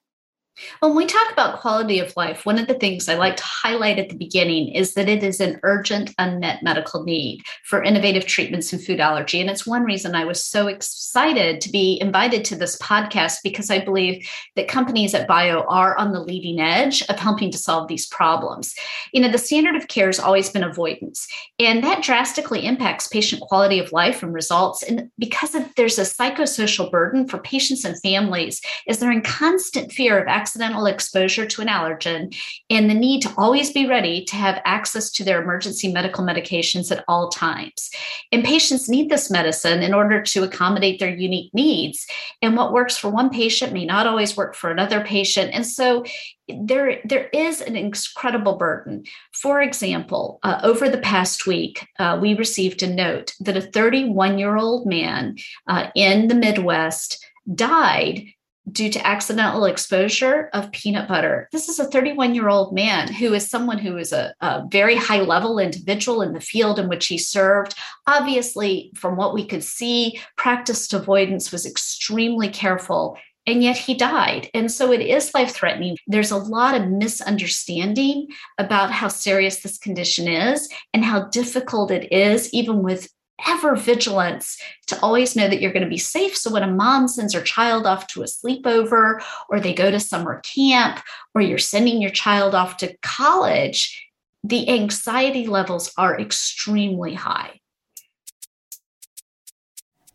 When 0.79 0.95
we 0.95 1.07
talk 1.07 1.33
about 1.33 1.59
quality 1.59 1.99
of 1.99 2.17
life, 2.17 2.47
one 2.47 2.61
of 2.61 2.69
the 2.69 2.75
things 2.75 3.09
I 3.09 3.17
like 3.17 3.37
to 3.37 3.43
highlight 3.43 3.99
at 3.99 4.09
the 4.09 4.17
beginning 4.17 4.69
is 4.69 4.95
that 4.95 5.09
it 5.09 5.25
is 5.25 5.41
an 5.41 5.59
urgent, 5.65 6.15
unmet 6.17 6.63
medical 6.63 7.03
need 7.03 7.43
for 7.65 7.83
innovative 7.83 8.27
treatments 8.27 8.73
in 8.73 8.79
food 8.79 9.01
allergy. 9.01 9.41
And 9.41 9.51
it's 9.51 9.67
one 9.67 9.83
reason 9.83 10.15
I 10.15 10.25
was 10.25 10.45
so 10.45 10.69
excited 10.69 11.61
to 11.61 11.71
be 11.71 11.99
invited 12.01 12.45
to 12.47 12.57
this 12.57 12.79
podcast 12.79 13.39
because 13.43 13.69
I 13.69 13.85
believe 13.85 14.29
that 14.55 14.69
companies 14.69 15.13
at 15.13 15.27
Bio 15.27 15.65
are 15.65 15.97
on 15.97 16.13
the 16.13 16.21
leading 16.21 16.61
edge 16.61 17.03
of 17.09 17.19
helping 17.19 17.51
to 17.51 17.59
solve 17.59 17.89
these 17.89 18.07
problems. 18.07 18.75
You 19.13 19.23
know, 19.23 19.33
the 19.33 19.39
standard 19.39 19.75
of 19.75 19.89
care 19.89 20.07
has 20.07 20.21
always 20.21 20.51
been 20.51 20.63
avoidance, 20.63 21.27
and 21.59 21.83
that 21.83 22.05
drastically 22.05 22.65
impacts 22.65 23.09
patient 23.09 23.43
quality 23.43 23.81
of 23.81 23.91
life 23.91 24.23
and 24.23 24.33
results. 24.33 24.85
And 24.85 25.11
because 25.19 25.57
of, 25.57 25.69
there's 25.77 25.99
a 25.99 26.03
psychosocial 26.03 26.91
burden 26.93 27.27
for 27.27 27.39
patients 27.39 27.85
and 27.85 28.01
families, 28.03 28.61
is 28.87 28.99
they're 28.99 29.11
in 29.11 29.23
constant 29.23 29.91
fear 29.91 30.19
of 30.19 30.29
accidental 30.45 30.85
exposure 30.85 31.47
to 31.47 31.63
an 31.63 31.69
allergen 31.69 32.37
and 32.69 32.91
the 32.91 32.95
need 32.95 33.23
to 33.23 33.33
always 33.39 33.73
be 33.73 33.87
ready 33.87 34.23
to 34.27 34.37
have 34.37 34.61
access 34.67 35.11
to 35.11 35.25
their 35.25 35.43
emergency 35.43 35.91
medical 35.91 36.23
medications 36.23 36.93
at 36.93 37.03
all 37.09 37.31
times. 37.31 37.89
And 38.31 38.45
patients 38.45 38.87
need 38.87 39.09
this 39.09 39.31
medicine 39.31 39.83
in 39.83 39.95
order 39.95 40.21
to 40.21 40.43
accommodate 40.43 41.01
their 41.01 41.15
unique 41.15 41.51
needs. 41.55 42.07
And 42.43 42.59
what 42.59 42.75
works 42.75 42.95
for 42.95 43.09
one 43.09 43.31
patient 43.31 43.73
may 43.73 43.87
not 43.87 44.07
always 44.07 44.37
work 44.37 44.55
for 44.55 44.71
another 44.71 45.01
patient. 45.03 45.55
And 45.55 45.67
so 45.67 46.05
there, 46.47 47.01
there 47.05 47.29
is 47.33 47.63
an 47.63 47.75
incredible 47.75 48.57
burden. 48.57 49.05
For 49.33 49.63
example, 49.63 50.41
uh, 50.43 50.61
over 50.63 50.91
the 50.91 50.99
past 50.99 51.47
week, 51.47 51.89
uh, 51.99 52.19
we 52.21 52.35
received 52.35 52.83
a 52.83 52.95
note 52.95 53.33
that 53.41 53.57
a 53.57 53.63
31 53.63 54.39
year 54.39 54.57
old 54.57 54.87
man 54.87 55.39
uh, 55.67 55.87
in 55.95 56.29
the 56.29 56.35
Midwest 56.35 57.25
died 57.55 58.27
due 58.73 58.91
to 58.91 59.07
accidental 59.07 59.65
exposure 59.67 60.49
of 60.53 60.73
peanut 60.73 61.07
butter. 61.07 61.49
This 61.53 61.69
is 61.69 61.79
a 61.79 61.85
31 61.85 62.35
year 62.35 62.49
old 62.49 62.75
man 62.75 63.13
who 63.13 63.35
is 63.35 63.49
someone 63.49 63.79
who 63.79 63.97
is 63.97 64.13
a, 64.13 64.35
a, 64.41 64.65
very 64.71 64.97
high 64.97 65.21
level 65.21 65.59
individual 65.59 66.23
in 66.23 66.33
the 66.33 66.41
field 66.41 66.79
in 66.79 66.89
which 66.89 67.07
he 67.07 67.19
served. 67.19 67.75
Obviously, 68.07 68.91
from 68.95 69.17
what 69.17 69.35
we 69.35 69.47
could 69.47 69.63
see, 69.63 70.19
practiced 70.37 70.95
avoidance 70.95 71.53
was 71.53 71.67
extremely 71.67 72.49
careful. 72.49 73.19
And 73.47 73.63
yet 73.63 73.77
he 73.77 73.95
died. 73.95 74.49
And 74.55 74.73
so 74.73 74.91
it 74.91 75.03
is 75.03 75.35
life 75.35 75.53
threatening. 75.53 75.99
There's 76.07 76.31
a 76.31 76.39
lot 76.39 76.81
of 76.81 76.89
misunderstanding 76.89 78.29
about 78.57 78.91
how 78.91 79.09
serious 79.09 79.61
this 79.61 79.77
condition 79.77 80.27
is 80.27 80.67
and 80.95 81.05
how 81.05 81.29
difficult 81.29 81.91
it 81.91 82.11
is, 82.11 82.53
even 82.55 82.83
with 82.83 83.09
ever 83.47 83.75
vigilance 83.75 84.61
to 84.87 85.01
always 85.01 85.35
know 85.35 85.49
that 85.49 85.61
you're 85.61 85.73
going 85.73 85.85
to 85.85 85.89
be 85.89 85.99
safe. 85.99 86.37
So 86.37 86.53
when 86.53 86.63
a 86.63 86.71
mom 86.71 87.09
sends 87.09 87.35
her 87.35 87.41
child 87.41 87.87
off 87.87 88.07
to 88.09 88.23
a 88.23 88.27
sleepover, 88.27 89.23
or 89.49 89.61
they 89.61 89.75
go 89.75 89.91
to 89.91 90.01
summer 90.01 90.41
camp, 90.41 91.01
or 91.35 91.41
you're 91.41 91.59
sending 91.59 92.01
your 92.01 92.11
child 92.11 92.55
off 92.55 92.77
to 92.79 92.97
college, 93.03 94.09
the 94.43 94.69
anxiety 94.69 95.47
levels 95.47 95.93
are 95.97 96.21
extremely 96.21 97.15
high. 97.15 97.61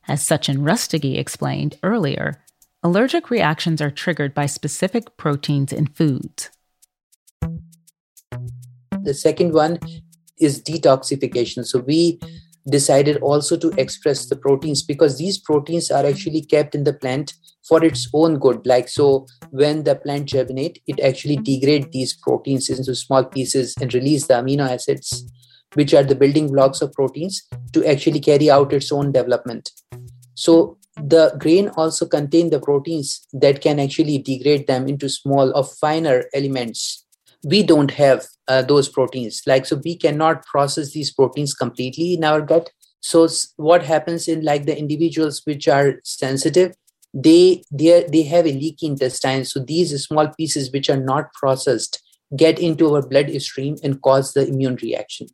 As 0.07 0.21
Sachin 0.21 0.59
Rustgi 0.59 1.17
explained 1.17 1.77
earlier, 1.83 2.43
allergic 2.81 3.29
reactions 3.29 3.81
are 3.81 3.91
triggered 3.91 4.33
by 4.33 4.45
specific 4.45 5.17
proteins 5.17 5.73
in 5.73 5.87
foods. 5.87 6.49
The 9.01 9.13
second 9.13 9.53
one 9.53 9.79
is 10.39 10.61
detoxification. 10.61 11.65
So 11.65 11.79
we 11.79 12.19
decided 12.69 13.17
also 13.17 13.57
to 13.57 13.67
mm-hmm. 13.67 13.79
express 13.79 14.25
the 14.27 14.35
proteins 14.35 14.83
because 14.83 15.17
these 15.17 15.37
proteins 15.37 15.91
are 15.91 16.05
actually 16.05 16.41
kept 16.41 16.75
in 16.75 16.83
the 16.83 16.93
plant 16.93 17.33
for 17.67 17.83
its 17.83 18.09
own 18.13 18.39
good. 18.39 18.65
Like 18.65 18.89
so 18.89 19.27
when 19.51 19.83
the 19.83 19.95
plant 19.95 20.27
germinate 20.27 20.81
it 20.87 20.99
actually 20.99 21.37
mm-hmm. 21.37 21.43
degrade 21.43 21.91
these 21.91 22.15
proteins 22.15 22.69
into 22.69 22.95
small 22.95 23.23
pieces 23.23 23.75
and 23.81 23.93
release 23.93 24.27
the 24.27 24.35
amino 24.35 24.69
acids 24.69 25.31
which 25.75 25.93
are 25.93 26.03
the 26.03 26.15
building 26.15 26.51
blocks 26.51 26.81
of 26.81 26.91
proteins 26.93 27.43
to 27.73 27.85
actually 27.85 28.19
carry 28.19 28.49
out 28.49 28.73
its 28.73 28.91
own 28.91 29.11
development. 29.11 29.71
So 30.33 30.77
the 30.97 31.35
grain 31.39 31.69
also 31.69 32.07
contain 32.07 32.49
the 32.49 32.59
proteins 32.59 33.27
that 33.33 33.61
can 33.61 33.79
actually 33.79 34.17
degrade 34.17 34.67
them 34.67 34.87
into 34.87 35.07
small 35.07 35.55
or 35.55 35.63
finer 35.63 36.23
elements 36.33 37.05
we 37.43 37.63
don't 37.63 37.91
have 37.91 38.25
uh, 38.47 38.61
those 38.61 38.89
proteins. 38.89 39.41
Like 39.45 39.65
so 39.65 39.81
we 39.83 39.95
cannot 39.95 40.45
process 40.45 40.91
these 40.91 41.11
proteins 41.11 41.53
completely 41.53 42.13
in 42.13 42.23
our 42.23 42.41
gut. 42.41 42.69
So 43.01 43.27
what 43.55 43.83
happens 43.83 44.27
in 44.27 44.43
like 44.43 44.65
the 44.65 44.77
individuals 44.77 45.41
which 45.45 45.67
are 45.67 46.01
sensitive 46.03 46.75
they 47.13 47.63
they 47.71 48.05
they 48.11 48.23
have 48.23 48.45
a 48.45 48.53
leaky 48.53 48.85
intestine. 48.85 49.45
So 49.45 49.59
these 49.59 49.91
small 50.03 50.27
pieces 50.29 50.71
which 50.71 50.89
are 50.89 50.99
not 50.99 51.33
processed 51.33 52.01
get 52.35 52.59
into 52.59 52.93
our 52.93 53.07
bloodstream 53.07 53.77
and 53.83 54.01
cause 54.01 54.33
the 54.33 54.47
immune 54.47 54.77
reaction. 54.81 55.27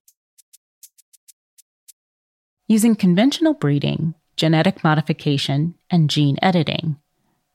Using 2.68 2.96
conventional 2.96 3.54
breeding 3.54 4.16
genetic 4.38 4.84
modification 4.84 5.76
and 5.90 6.10
gene 6.10 6.38
editing 6.42 6.98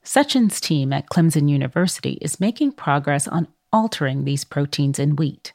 Sachin's 0.03 0.59
team 0.59 0.91
at 0.93 1.09
Clemson 1.09 1.47
University 1.47 2.17
is 2.21 2.39
making 2.39 2.71
progress 2.71 3.27
on 3.27 3.47
altering 3.71 4.23
these 4.23 4.43
proteins 4.43 4.99
in 4.99 5.15
wheat. 5.15 5.53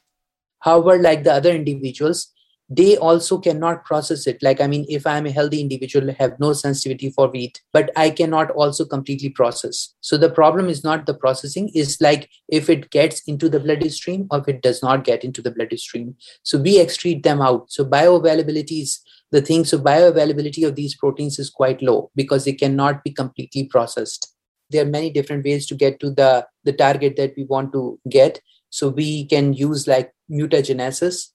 However, 0.61 1.01
like 1.01 1.25
the 1.25 1.33
other 1.33 1.51
individuals, 1.51 2.33
they 2.69 2.97
also 2.97 3.39
cannot 3.39 3.85
process 3.85 4.27
it. 4.27 4.43
Like, 4.43 4.61
I 4.61 4.67
mean, 4.67 4.87
if 4.89 5.07
I'm 5.07 5.27
a 5.27 5.31
healthy 5.31 5.61
individual, 5.61 6.11
I 6.11 6.17
have 6.19 6.41
no 6.41 6.53
sensitivity 6.53 7.11
for 7.11 7.29
wheat, 7.29 7.63
but 7.73 7.91
I 7.95 8.11
cannot 8.11 8.51
also 8.51 8.85
completely 8.85 9.29
process. 9.29 9.95
So 10.01 10.17
the 10.17 10.31
problem 10.31 10.69
is 10.69 10.83
not 10.83 11.07
the 11.07 11.15
processing, 11.15 11.71
is 11.75 12.01
like 12.01 12.29
if 12.49 12.69
it 12.69 12.91
gets 12.91 13.21
into 13.29 13.49
the 13.49 13.61
bloodstream 13.61 14.27
or 14.31 14.41
if 14.41 14.49
it 14.49 14.63
does 14.63 14.83
not 14.83 15.05
get 15.05 15.23
into 15.23 15.41
the 15.41 15.53
bloodstream. 15.53 16.17
So 16.43 16.59
we 16.59 16.79
excrete 16.79 17.23
them 17.23 17.41
out. 17.41 17.71
So 17.71 17.85
bioavailability 17.85 18.83
is 18.83 19.01
the 19.31 19.43
thing. 19.43 19.65
So 19.65 19.79
bioavailability 19.79 20.67
of 20.67 20.75
these 20.75 20.97
proteins 20.97 21.39
is 21.39 21.51
quite 21.51 21.83
low 21.83 22.11
because 22.17 22.45
they 22.45 22.53
cannot 22.55 23.05
be 23.05 23.13
completely 23.13 23.65
processed 23.65 24.36
there 24.71 24.83
are 24.83 24.89
many 24.89 25.11
different 25.11 25.45
ways 25.45 25.67
to 25.67 25.75
get 25.75 26.01
to 26.01 26.11
the 26.11 26.47
the 26.65 26.73
target 26.73 27.17
that 27.17 27.35
we 27.37 27.45
want 27.45 27.73
to 27.73 27.99
get 28.09 28.41
so 28.71 28.89
we 28.89 29.25
can 29.27 29.53
use 29.53 29.87
like 29.87 30.13
mutagenesis 30.31 31.31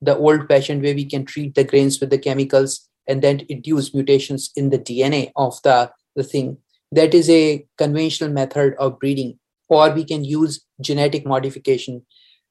the 0.00 0.16
old 0.16 0.46
fashioned 0.48 0.82
way 0.82 0.94
we 0.94 1.04
can 1.04 1.24
treat 1.24 1.54
the 1.54 1.64
grains 1.64 2.00
with 2.00 2.10
the 2.10 2.18
chemicals 2.18 2.88
and 3.06 3.22
then 3.22 3.44
induce 3.48 3.92
mutations 3.94 4.50
in 4.56 4.70
the 4.70 4.78
dna 4.78 5.30
of 5.36 5.60
the 5.62 5.90
the 6.16 6.24
thing 6.24 6.56
that 6.92 7.14
is 7.14 7.28
a 7.30 7.64
conventional 7.78 8.30
method 8.30 8.74
of 8.78 8.98
breeding 8.98 9.38
or 9.68 9.90
we 9.90 10.04
can 10.04 10.24
use 10.24 10.64
genetic 10.80 11.26
modification 11.26 12.02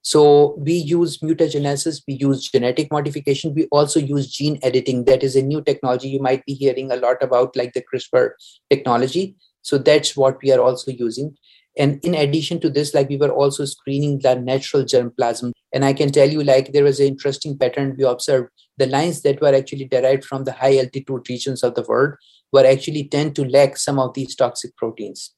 so 0.02 0.56
we 0.58 0.74
use 0.74 1.18
mutagenesis, 1.20 2.02
we 2.08 2.14
use 2.14 2.48
genetic 2.48 2.92
modification, 2.92 3.54
we 3.54 3.66
also 3.66 4.00
use 4.00 4.32
gene 4.32 4.58
editing. 4.64 5.04
That 5.06 5.24
is 5.24 5.36
a 5.36 5.42
new 5.42 5.62
technology 5.62 6.10
you 6.10 6.22
might 6.22 6.46
be 6.46 6.54
hearing 6.54 6.92
a 6.92 6.96
lot 6.96 7.22
about, 7.22 7.56
like 7.56 7.74
the 7.74 7.84
CRISPR 7.84 8.32
technology. 8.70 9.36
So 9.62 9.78
that's 9.78 10.16
what 10.16 10.38
we 10.42 10.51
are 10.51 10.62
also 10.62 10.92
using. 10.92 11.36
And 11.78 12.04
in 12.04 12.13
addition 12.13 12.60
to 12.62 12.70
this, 12.70 12.94
like 12.94 13.10
we 13.10 13.18
were 13.18 13.32
also 13.32 13.66
screening 13.66 14.20
the 14.20 14.36
natural 14.36 14.84
germplasm. 14.84 15.51
And 15.72 15.86
I 15.86 15.94
can 15.94 16.12
tell 16.12 16.30
you, 16.30 16.44
like, 16.44 16.74
there 16.74 16.84
was 16.84 17.00
an 17.00 17.08
interesting 17.08 17.58
pattern 17.58 17.96
we 17.98 18.04
observed. 18.04 18.50
The 18.78 18.88
lines 18.88 19.22
that 19.22 19.39
were 19.39 19.54
actually 19.54 19.86
derived 19.86 20.25
from 20.25 20.44
the 20.44 20.51
high 20.51 20.78
altitude 20.78 21.30
regions 21.30 21.63
of 21.63 21.75
the 21.75 21.84
world 21.84 22.16
were 22.51 22.66
actually 22.66 23.08
tend 23.08 23.36
to 23.36 23.46
lack 23.46 23.78
some 23.78 24.00
of 24.00 24.13
these 24.13 24.36
toxic 24.36 24.75
proteins. 24.75 25.36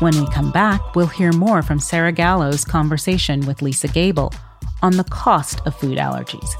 When 0.00 0.18
we 0.18 0.26
come 0.32 0.50
back, 0.50 0.96
we'll 0.96 1.06
hear 1.06 1.32
more 1.32 1.62
from 1.62 1.78
Sarah 1.78 2.12
Gallo's 2.12 2.64
conversation 2.64 3.46
with 3.46 3.62
Lisa 3.62 3.88
Gable 3.88 4.32
on 4.82 4.96
the 4.96 5.04
cost 5.04 5.60
of 5.66 5.76
food 5.76 5.98
allergies 5.98 6.50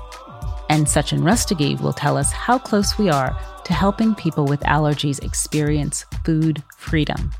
and 0.69 0.87
Sachin 0.87 1.21
Rustgi 1.21 1.81
will 1.81 1.93
tell 1.93 2.17
us 2.17 2.33
how 2.33 2.59
close 2.59 2.99
we 2.99 3.11
are 3.11 3.39
to 3.65 3.73
helping 3.73 4.15
people 4.15 4.45
with 4.45 4.61
allergies 4.61 5.23
experience 5.25 6.05
food 6.25 6.63
freedom. 6.77 7.33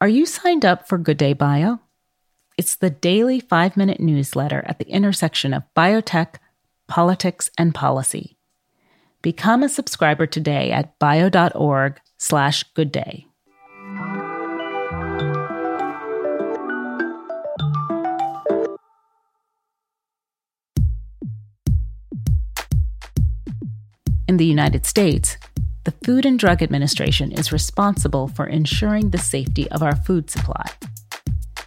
Are 0.00 0.08
you 0.08 0.24
signed 0.24 0.64
up 0.64 0.88
for 0.88 0.96
Good 0.96 1.18
Day 1.18 1.34
Bio? 1.34 1.80
It's 2.56 2.76
the 2.76 2.90
daily 2.90 3.40
five 3.40 3.76
minute 3.76 4.00
newsletter 4.00 4.62
at 4.66 4.78
the 4.78 4.88
intersection 4.88 5.52
of 5.54 5.62
biotech, 5.76 6.36
politics, 6.88 7.50
and 7.56 7.74
policy. 7.74 8.36
Become 9.22 9.62
a 9.62 9.68
subscriber 9.68 10.26
today 10.26 10.70
at 10.72 10.98
bio.org 10.98 12.00
slash 12.18 12.64
good 12.74 12.92
In 24.30 24.36
the 24.36 24.46
United 24.46 24.86
States, 24.86 25.36
the 25.82 25.90
Food 26.04 26.24
and 26.24 26.38
Drug 26.38 26.62
Administration 26.62 27.32
is 27.32 27.50
responsible 27.50 28.28
for 28.28 28.46
ensuring 28.46 29.10
the 29.10 29.18
safety 29.18 29.68
of 29.72 29.82
our 29.82 29.96
food 29.96 30.30
supply. 30.30 30.66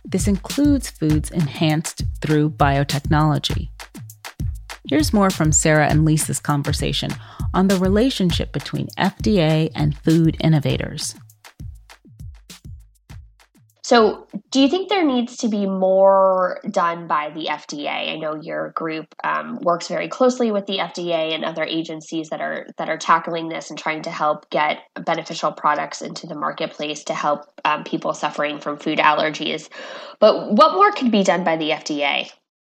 This 0.06 0.30
includes 0.30 0.90
foods 0.90 1.30
enhanced 1.30 2.04
through 2.22 2.52
biotechnology. 2.52 3.68
Here's 4.88 5.12
more 5.12 5.30
from 5.30 5.52
Sarah 5.52 5.90
and 5.90 6.06
Lisa's 6.06 6.40
conversation 6.40 7.12
on 7.54 7.68
the 7.68 7.76
relationship 7.76 8.54
between 8.54 8.88
FDA 8.98 9.70
and 9.76 9.98
food 9.98 10.38
innovators. 10.40 11.16
So, 13.84 14.28
do 14.50 14.62
you 14.62 14.70
think 14.70 14.88
there 14.88 15.06
needs 15.06 15.36
to 15.38 15.50
be 15.50 15.66
more 15.66 16.62
done 16.72 17.06
by 17.06 17.32
the 17.32 17.48
FDA? 17.48 18.14
I 18.14 18.16
know 18.16 18.36
your 18.42 18.70
group 18.70 19.14
um, 19.26 19.60
works 19.62 19.90
very 19.90 20.08
closely 20.08 20.52
with 20.52 20.68
the 20.68 20.78
FDA 20.78 21.36
and 21.36 21.44
other 21.44 21.66
agencies 21.66 22.30
that 22.30 22.40
are 22.40 22.68
that 22.78 22.88
are 22.88 22.98
tackling 22.98 23.50
this 23.50 23.70
and 23.70 23.78
trying 23.78 24.04
to 24.04 24.10
help 24.10 24.50
get 24.50 24.80
beneficial 25.06 25.52
products 25.52 26.02
into 26.02 26.28
the 26.28 26.36
marketplace 26.36 27.04
to 27.06 27.14
help 27.14 27.42
um, 27.66 27.84
people 27.84 28.14
suffering 28.14 28.62
from 28.62 28.78
food 28.78 29.00
allergies. 29.00 29.68
But 30.20 30.54
what 30.54 30.76
more 30.76 30.94
could 30.94 31.12
be 31.12 31.24
done 31.24 31.44
by 31.44 31.58
the 31.58 31.72
FDA? 31.72 32.32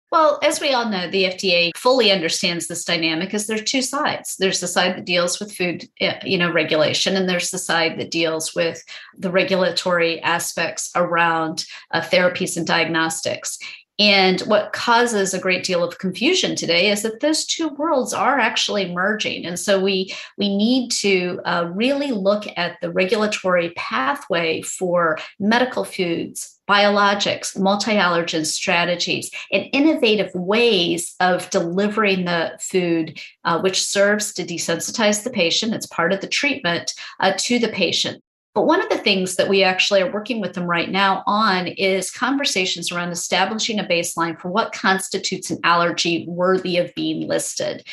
Well, 0.09 0.39
as 0.41 0.61
we 0.61 0.73
all 0.73 0.87
know, 0.87 1.09
the 1.09 1.25
FDA 1.25 1.71
fully 1.75 2.11
understands 2.11 2.67
this 2.67 2.85
dynamic 2.85 3.33
as 3.33 3.45
there 3.45 3.57
are 3.57 3.63
two 3.63 3.81
sides. 3.81 4.37
There's 4.37 4.61
the 4.61 4.67
side 4.67 4.95
that 4.95 5.05
deals 5.05 5.39
with 5.39 5.53
food, 5.53 5.89
eh, 5.99 6.17
you 6.23 6.37
know, 6.37 6.51
regulation, 6.51 7.17
and 7.17 7.27
there's 7.27 7.51
the 7.51 7.57
side 7.57 7.99
that 7.99 8.09
deals 8.09 8.55
with 8.55 8.81
the 9.17 9.29
regulatory 9.29 10.21
aspects 10.21 10.91
around 10.95 11.65
uh, 11.91 11.99
therapies 11.99 12.55
and 12.55 12.65
diagnostics. 12.65 13.59
And 13.99 14.41
what 14.41 14.73
causes 14.73 15.33
a 15.33 15.39
great 15.39 15.63
deal 15.63 15.83
of 15.83 15.97
confusion 15.97 16.55
today 16.55 16.91
is 16.91 17.01
that 17.01 17.19
those 17.19 17.45
two 17.45 17.69
worlds 17.69 18.13
are 18.13 18.37
actually 18.37 18.93
merging. 18.93 19.45
And 19.45 19.59
so 19.59 19.79
we, 19.79 20.13
we 20.37 20.55
need 20.55 20.91
to 20.91 21.41
uh, 21.45 21.71
really 21.73 22.11
look 22.11 22.45
at 22.57 22.79
the 22.81 22.91
regulatory 22.91 23.71
pathway 23.71 24.61
for 24.61 25.17
medical 25.39 25.83
foods, 25.83 26.59
biologics, 26.69 27.57
multi 27.57 27.93
allergen 27.93 28.45
strategies, 28.45 29.31
and 29.51 29.67
innovative 29.73 30.33
ways 30.35 31.15
of 31.19 31.49
delivering 31.49 32.25
the 32.25 32.55
food, 32.61 33.19
uh, 33.45 33.59
which 33.59 33.83
serves 33.83 34.31
to 34.33 34.43
desensitize 34.43 35.23
the 35.23 35.31
patient. 35.31 35.73
It's 35.73 35.87
part 35.87 36.13
of 36.13 36.21
the 36.21 36.27
treatment 36.27 36.93
uh, 37.19 37.33
to 37.37 37.57
the 37.57 37.69
patient. 37.69 38.21
But 38.57 38.65
one 38.65 38.81
of 38.81 38.89
the 38.89 38.97
things 38.97 39.35
that 39.35 39.49
we 39.49 39.61
actually 39.61 40.01
are 40.01 40.11
working 40.11 40.41
with 40.41 40.53
them 40.53 40.63
right 40.63 40.89
now 40.89 41.21
on 41.27 41.67
is 41.67 42.09
conversations 42.09 42.91
around 42.91 43.11
establishing 43.11 43.79
a 43.79 43.83
baseline 43.83 44.35
for 44.35 44.49
what 44.49 44.73
constitutes 44.73 45.51
an 45.51 45.59
allergy 45.63 46.25
worthy 46.27 46.77
of 46.77 46.91
being 46.95 47.27
listed. 47.27 47.87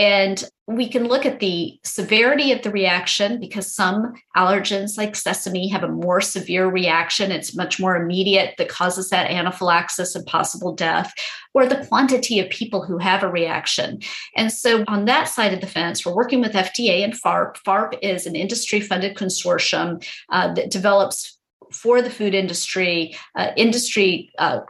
And 0.00 0.42
we 0.66 0.88
can 0.88 1.08
look 1.08 1.26
at 1.26 1.40
the 1.40 1.78
severity 1.84 2.52
of 2.52 2.62
the 2.62 2.70
reaction 2.70 3.38
because 3.38 3.74
some 3.74 4.14
allergens, 4.34 4.96
like 4.96 5.14
sesame, 5.14 5.68
have 5.68 5.82
a 5.82 5.88
more 5.88 6.22
severe 6.22 6.68
reaction. 6.68 7.30
It's 7.30 7.54
much 7.54 7.78
more 7.78 7.96
immediate 7.96 8.54
that 8.56 8.70
causes 8.70 9.10
that 9.10 9.30
anaphylaxis 9.30 10.14
and 10.14 10.24
possible 10.24 10.74
death, 10.74 11.12
or 11.52 11.66
the 11.66 11.84
quantity 11.84 12.40
of 12.40 12.48
people 12.48 12.82
who 12.82 12.96
have 12.96 13.22
a 13.22 13.30
reaction. 13.30 14.00
And 14.34 14.50
so, 14.50 14.84
on 14.88 15.04
that 15.04 15.24
side 15.24 15.52
of 15.52 15.60
the 15.60 15.66
fence, 15.66 16.06
we're 16.06 16.16
working 16.16 16.40
with 16.40 16.52
FDA 16.52 17.04
and 17.04 17.12
FARRP. 17.12 17.58
FARRP 17.58 17.98
is 18.00 18.26
an 18.26 18.36
industry 18.36 18.80
funded 18.80 19.18
consortium 19.18 20.02
uh, 20.30 20.54
that 20.54 20.70
develops 20.70 21.36
for 21.72 22.02
the 22.02 22.10
food 22.10 22.34
industry, 22.34 23.16
uh, 23.34 23.50
industry 23.56 24.32
uh, 24.38 24.60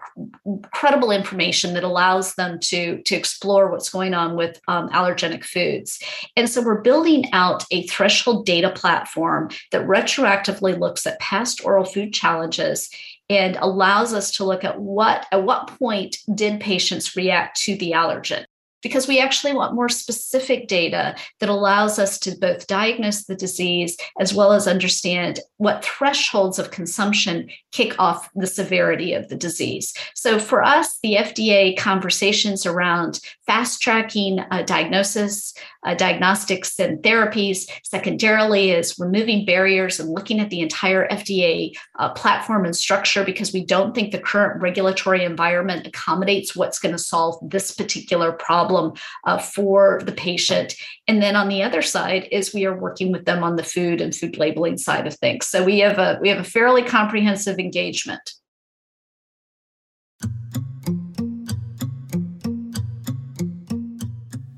credible 0.72 1.10
information 1.10 1.74
that 1.74 1.84
allows 1.84 2.34
them 2.34 2.58
to, 2.60 3.02
to 3.02 3.14
explore 3.14 3.70
what's 3.70 3.90
going 3.90 4.14
on 4.14 4.36
with 4.36 4.60
um, 4.68 4.88
allergenic 4.90 5.44
foods. 5.44 6.00
And 6.36 6.48
so 6.48 6.62
we're 6.62 6.80
building 6.80 7.24
out 7.32 7.64
a 7.70 7.86
threshold 7.86 8.46
data 8.46 8.70
platform 8.70 9.50
that 9.72 9.86
retroactively 9.86 10.78
looks 10.78 11.06
at 11.06 11.20
past 11.20 11.64
oral 11.64 11.84
food 11.84 12.12
challenges 12.12 12.90
and 13.28 13.56
allows 13.60 14.12
us 14.12 14.32
to 14.32 14.44
look 14.44 14.64
at 14.64 14.80
what 14.80 15.24
at 15.30 15.44
what 15.44 15.68
point 15.78 16.18
did 16.34 16.60
patients 16.60 17.16
react 17.16 17.60
to 17.60 17.76
the 17.76 17.92
allergen 17.92 18.44
because 18.82 19.06
we 19.06 19.20
actually 19.20 19.54
want 19.54 19.74
more 19.74 19.88
specific 19.88 20.68
data 20.68 21.14
that 21.38 21.48
allows 21.48 21.98
us 21.98 22.18
to 22.20 22.36
both 22.36 22.66
diagnose 22.66 23.24
the 23.24 23.34
disease 23.34 23.96
as 24.18 24.32
well 24.32 24.52
as 24.52 24.66
understand 24.66 25.40
what 25.58 25.84
thresholds 25.84 26.58
of 26.58 26.70
consumption 26.70 27.48
kick 27.72 27.94
off 27.98 28.30
the 28.34 28.46
severity 28.46 29.12
of 29.12 29.28
the 29.28 29.36
disease. 29.36 29.92
So, 30.14 30.38
for 30.38 30.62
us, 30.62 30.98
the 31.02 31.16
FDA 31.16 31.76
conversations 31.76 32.66
around 32.66 33.20
fast 33.46 33.82
tracking 33.82 34.40
uh, 34.40 34.62
diagnosis, 34.62 35.54
uh, 35.84 35.94
diagnostics, 35.94 36.78
and 36.78 37.02
therapies, 37.02 37.68
secondarily, 37.82 38.70
is 38.70 38.98
removing 38.98 39.44
barriers 39.44 40.00
and 40.00 40.10
looking 40.10 40.40
at 40.40 40.50
the 40.50 40.60
entire 40.60 41.08
FDA 41.08 41.72
uh, 41.98 42.10
platform 42.10 42.64
and 42.64 42.76
structure 42.76 43.24
because 43.24 43.52
we 43.52 43.64
don't 43.64 43.94
think 43.94 44.12
the 44.12 44.18
current 44.18 44.60
regulatory 44.62 45.24
environment 45.24 45.86
accommodates 45.86 46.56
what's 46.56 46.78
going 46.78 46.92
to 46.92 46.98
solve 46.98 47.38
this 47.42 47.72
particular 47.72 48.32
problem 48.32 48.69
problem 48.70 48.94
uh, 49.24 49.38
for 49.38 50.00
the 50.04 50.12
patient. 50.12 50.74
And 51.08 51.22
then 51.22 51.36
on 51.36 51.48
the 51.48 51.62
other 51.62 51.82
side 51.82 52.28
is 52.30 52.54
we 52.54 52.66
are 52.66 52.78
working 52.78 53.12
with 53.12 53.24
them 53.24 53.42
on 53.42 53.56
the 53.56 53.64
food 53.64 54.00
and 54.00 54.14
food 54.14 54.38
labeling 54.38 54.78
side 54.78 55.06
of 55.06 55.14
things. 55.14 55.46
So 55.46 55.64
we 55.64 55.80
have 55.80 55.98
a 55.98 56.18
we 56.20 56.28
have 56.28 56.38
a 56.38 56.44
fairly 56.44 56.82
comprehensive 56.82 57.58
engagement. 57.58 58.20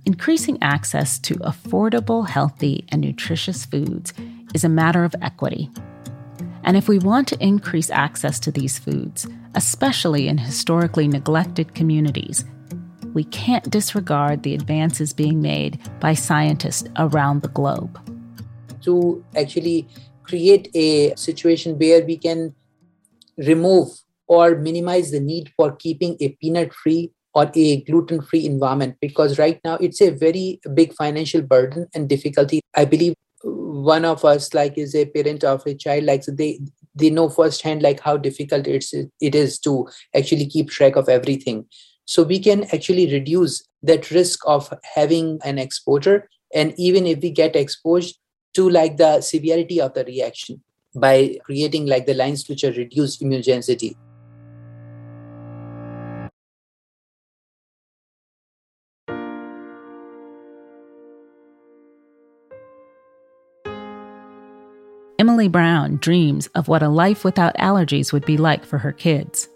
Increasing 0.05 0.59
access 0.62 1.18
to 1.20 1.35
affordable, 1.37 2.29
healthy, 2.29 2.85
and 2.90 3.01
nutritious 3.01 3.64
foods 3.64 4.12
is 4.55 4.62
a 4.62 4.68
matter 4.68 5.05
of 5.05 5.14
equity. 5.20 5.68
And 6.64 6.77
if 6.77 6.88
we 6.88 6.98
want 6.98 7.27
to 7.29 7.44
increase 7.44 7.90
access 7.90 8.38
to 8.40 8.53
these 8.53 8.79
foods, 8.79 9.27
especially 9.57 10.29
in 10.29 10.38
historically 10.38 11.09
neglected 11.09 11.75
communities, 11.75 12.44
we 13.14 13.25
can't 13.25 13.68
disregard 13.70 14.42
the 14.42 14.55
advances 14.55 15.12
being 15.12 15.40
made 15.40 15.79
by 16.01 16.14
scientists 16.14 16.88
around 16.96 17.42
the 17.42 17.48
globe. 17.48 17.98
To 18.83 19.25
actually 19.37 19.88
create 20.22 20.68
a 20.75 21.14
situation 21.16 21.79
where 21.79 22.05
we 22.05 22.16
can 22.16 22.55
remove 23.37 23.88
or 24.27 24.57
minimize 24.57 25.11
the 25.11 25.20
need 25.20 25.53
for 25.57 25.72
keeping 25.77 26.16
a 26.20 26.31
peanut 26.40 26.72
free 26.72 27.12
or 27.35 27.51
a 27.55 27.83
gluten 27.83 28.20
free 28.20 28.44
environment 28.44 28.96
because 29.01 29.38
right 29.38 29.61
now 29.64 29.77
it's 29.77 30.01
a 30.01 30.11
very 30.11 30.61
big 30.75 30.92
financial 30.94 31.40
burden 31.40 31.87
and 31.94 32.09
difficulty 32.09 32.61
i 32.77 32.85
believe 32.85 33.14
one 33.42 34.05
of 34.05 34.25
us 34.25 34.53
like 34.55 34.77
is 34.77 34.94
a 34.94 35.07
parent 35.07 35.42
of 35.42 35.66
a 35.66 35.75
child 35.75 36.05
like 36.05 36.22
they 36.27 36.61
they 36.94 37.09
know 37.09 37.29
firsthand 37.29 37.83
like 37.83 38.01
how 38.01 38.16
difficult 38.16 38.66
it's 38.66 38.92
it 38.92 39.35
is 39.35 39.59
to 39.59 39.88
actually 40.14 40.46
keep 40.46 40.68
track 40.68 40.94
of 40.94 41.09
everything 41.09 41.64
so 42.12 42.22
we 42.22 42.38
can 42.38 42.64
actually 42.75 43.11
reduce 43.11 43.66
that 43.83 44.11
risk 44.11 44.40
of 44.46 44.70
having 44.94 45.40
an 45.46 45.59
exposure. 45.59 46.29
And 46.55 46.75
even 46.77 47.07
if 47.07 47.20
we 47.20 47.31
get 47.31 47.57
exposed 47.57 48.18
to 48.53 48.68
like 48.68 48.98
the 48.98 49.22
severity 49.22 49.81
of 49.81 49.94
the 49.94 50.05
reaction 50.05 50.62
by 50.94 51.38
creating 51.42 51.87
like 51.87 52.05
the 52.05 52.12
lines 52.12 52.46
which 52.51 52.64
are 52.64 52.72
reduced 52.72 53.22
immunogenicity. 53.22 53.96
Emily 65.18 65.48
Brown 65.48 65.96
dreams 65.96 66.46
of 66.48 66.68
what 66.68 66.83
a 66.83 66.90
life 66.90 67.25
without 67.25 67.57
allergies 67.57 68.12
would 68.12 68.27
be 68.27 68.37
like 68.37 68.66
for 68.66 68.77
her 68.77 68.92
kids. 68.92 69.48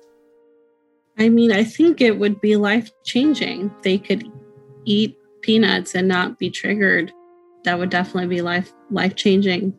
I 1.19 1.29
mean, 1.29 1.53
I 1.53 1.65
think 1.65 2.01
it 2.01 2.19
would 2.19 2.41
be 2.41 2.57
life 2.57 2.91
changing. 3.05 3.71
They 3.83 3.99
could 3.99 4.31
eat 4.85 5.17
peanuts 5.41 5.95
and 5.95 6.09
not 6.09 6.39
be 6.39 6.51
triggered. 6.51 7.13
That 7.65 7.79
would 7.79 7.91
definitely 7.91 8.29
be 8.29 8.43
life 8.43 8.73
life 8.91 9.17
changing. 9.17 9.75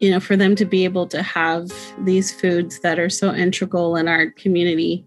You 0.00 0.12
know, 0.12 0.20
for 0.20 0.36
them 0.36 0.54
to 0.56 0.64
be 0.64 0.84
able 0.84 1.06
to 1.08 1.22
have 1.22 1.70
these 2.04 2.32
foods 2.32 2.80
that 2.80 2.98
are 2.98 3.10
so 3.10 3.34
integral 3.34 3.96
in 3.96 4.06
our 4.06 4.30
community 4.30 5.04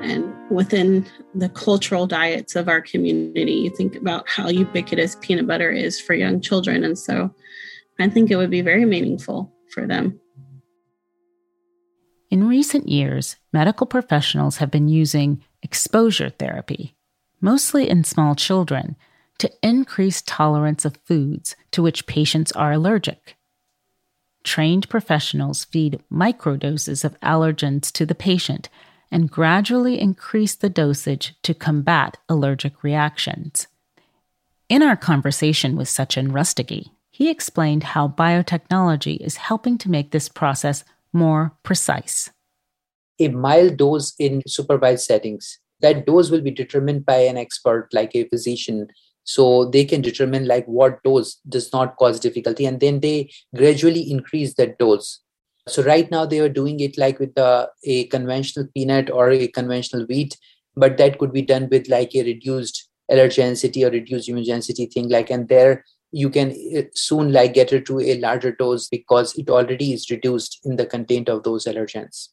and 0.00 0.32
within 0.50 1.06
the 1.34 1.48
cultural 1.50 2.06
diets 2.06 2.56
of 2.56 2.68
our 2.68 2.80
community. 2.80 3.52
You 3.52 3.70
think 3.70 3.96
about 3.96 4.28
how 4.28 4.48
ubiquitous 4.48 5.16
peanut 5.20 5.46
butter 5.46 5.70
is 5.70 6.00
for 6.00 6.14
young 6.14 6.40
children. 6.40 6.82
And 6.82 6.98
so 6.98 7.32
I 7.98 8.08
think 8.08 8.30
it 8.30 8.36
would 8.36 8.50
be 8.50 8.62
very 8.62 8.84
meaningful 8.84 9.52
for 9.70 9.86
them. 9.86 10.18
In 12.30 12.46
recent 12.46 12.88
years, 12.88 13.36
medical 13.52 13.88
professionals 13.88 14.58
have 14.58 14.70
been 14.70 14.88
using 14.88 15.42
exposure 15.62 16.30
therapy, 16.30 16.94
mostly 17.40 17.90
in 17.90 18.04
small 18.04 18.36
children, 18.36 18.94
to 19.38 19.50
increase 19.62 20.22
tolerance 20.22 20.84
of 20.84 20.96
foods 21.04 21.56
to 21.72 21.82
which 21.82 22.06
patients 22.06 22.52
are 22.52 22.72
allergic. 22.72 23.36
Trained 24.44 24.88
professionals 24.88 25.64
feed 25.64 26.00
microdoses 26.10 27.04
of 27.04 27.18
allergens 27.20 27.90
to 27.92 28.06
the 28.06 28.14
patient 28.14 28.68
and 29.10 29.30
gradually 29.30 30.00
increase 30.00 30.54
the 30.54 30.70
dosage 30.70 31.34
to 31.42 31.52
combat 31.52 32.16
allergic 32.28 32.84
reactions. 32.84 33.66
In 34.68 34.82
our 34.82 34.96
conversation 34.96 35.74
with 35.76 35.88
Sachin 35.88 36.30
Rustgi, 36.30 36.90
he 37.10 37.28
explained 37.28 37.82
how 37.82 38.06
biotechnology 38.06 39.16
is 39.16 39.36
helping 39.36 39.76
to 39.78 39.90
make 39.90 40.12
this 40.12 40.28
process 40.28 40.84
more 41.12 41.56
precise. 41.62 42.30
A 43.18 43.28
mild 43.28 43.76
dose 43.76 44.14
in 44.18 44.42
supervised 44.46 45.04
settings. 45.04 45.58
That 45.80 46.06
dose 46.06 46.30
will 46.30 46.40
be 46.40 46.50
determined 46.50 47.06
by 47.06 47.18
an 47.18 47.36
expert 47.36 47.88
like 47.92 48.14
a 48.14 48.28
physician. 48.28 48.88
So 49.24 49.66
they 49.66 49.84
can 49.84 50.00
determine 50.00 50.46
like 50.46 50.66
what 50.66 51.02
dose 51.02 51.36
does 51.48 51.72
not 51.72 51.96
cause 51.96 52.20
difficulty 52.20 52.66
and 52.66 52.80
then 52.80 53.00
they 53.00 53.30
gradually 53.54 54.10
increase 54.10 54.54
that 54.54 54.78
dose. 54.78 55.20
So 55.68 55.82
right 55.82 56.10
now 56.10 56.26
they 56.26 56.40
are 56.40 56.48
doing 56.48 56.80
it 56.80 56.98
like 56.98 57.18
with 57.18 57.36
a, 57.36 57.68
a 57.84 58.04
conventional 58.06 58.66
peanut 58.74 59.10
or 59.10 59.30
a 59.30 59.46
conventional 59.48 60.06
wheat 60.06 60.36
but 60.76 60.96
that 60.96 61.18
could 61.18 61.32
be 61.32 61.42
done 61.42 61.68
with 61.70 61.88
like 61.88 62.14
a 62.14 62.24
reduced 62.24 62.88
allergenicity 63.10 63.86
or 63.86 63.90
reduced 63.90 64.28
immunogenicity 64.28 64.90
thing 64.92 65.08
like 65.08 65.30
and 65.30 65.48
there 65.48 65.84
you 66.12 66.30
can 66.30 66.52
eh, 66.72 66.84
soon 66.94 67.32
like 67.32 67.54
get 67.54 67.72
it 67.72 67.86
to 67.86 68.00
a 68.00 68.18
larger 68.18 68.52
dose 68.52 68.88
because 68.88 69.36
it 69.36 69.48
already 69.48 69.92
is 69.92 70.10
reduced 70.10 70.60
in 70.64 70.76
the 70.76 70.86
content 70.86 71.28
of 71.28 71.42
those 71.42 71.64
allergens. 71.64 72.28